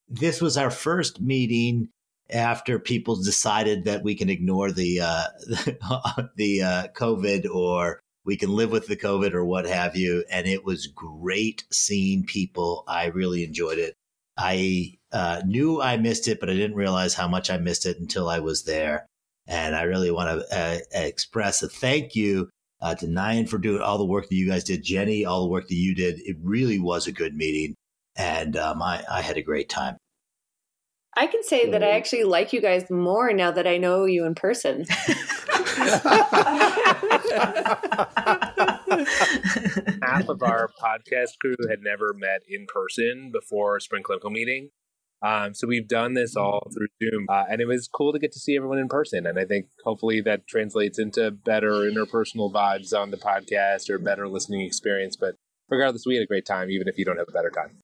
[0.09, 1.89] this was our first meeting
[2.31, 5.23] after people decided that we can ignore the uh,
[6.35, 10.23] the uh, COVID or we can live with the COVID or what have you.
[10.31, 12.83] And it was great seeing people.
[12.87, 13.95] I really enjoyed it.
[14.37, 17.99] I uh, knew I missed it, but I didn't realize how much I missed it
[17.99, 19.05] until I was there.
[19.47, 22.49] And I really want to uh, express a thank you
[22.81, 25.49] uh, to Nayan for doing all the work that you guys did, Jenny, all the
[25.49, 26.19] work that you did.
[26.21, 27.75] It really was a good meeting,
[28.15, 29.97] and um, I, I had a great time.
[31.15, 34.25] I can say that I actually like you guys more now that I know you
[34.25, 34.85] in person.
[40.01, 44.69] Half of our podcast crew had never met in person before Spring Clinical Meeting.
[45.21, 48.31] Um, so we've done this all through Zoom, uh, and it was cool to get
[48.31, 49.27] to see everyone in person.
[49.27, 54.27] And I think hopefully that translates into better interpersonal vibes on the podcast or better
[54.27, 55.15] listening experience.
[55.15, 55.35] But
[55.69, 57.80] regardless, we had a great time, even if you don't have a better time.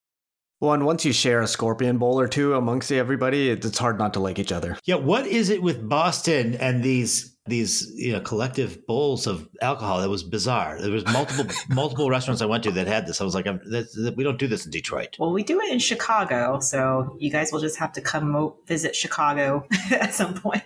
[0.59, 4.15] Well, and once you share a scorpion bowl or two amongst everybody, it's hard not
[4.15, 4.77] to like each other.
[4.85, 10.01] Yeah, what is it with Boston and these these you know collective bowls of alcohol?
[10.01, 10.81] That was bizarre.
[10.81, 13.21] There was multiple multiple restaurants I went to that had this.
[13.21, 15.15] I was like, we don't do this in Detroit.
[15.19, 18.95] Well, we do it in Chicago, so you guys will just have to come visit
[18.95, 20.63] Chicago at some point.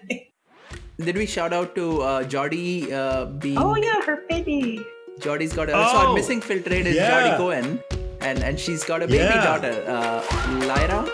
[1.00, 3.58] Did we shout out to uh, Jordy uh, being?
[3.58, 4.86] Oh yeah, her baby.
[5.20, 7.10] Jordy's got a oh, so our missing filtrate is yeah.
[7.10, 7.84] Jordy Cohen
[8.22, 9.44] and and she's got a baby yeah.
[9.44, 10.22] daughter, uh,
[10.66, 11.08] Lyra,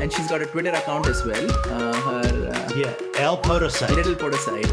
[0.00, 1.50] and she's got a Twitter account as well.
[1.66, 4.72] Uh, her uh, yeah, El Podocyte, little Podocyte,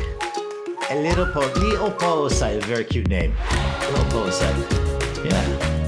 [0.89, 3.33] a little po- little Podocyte, a very cute name.
[3.93, 4.55] A sec.
[5.25, 5.80] Yeah.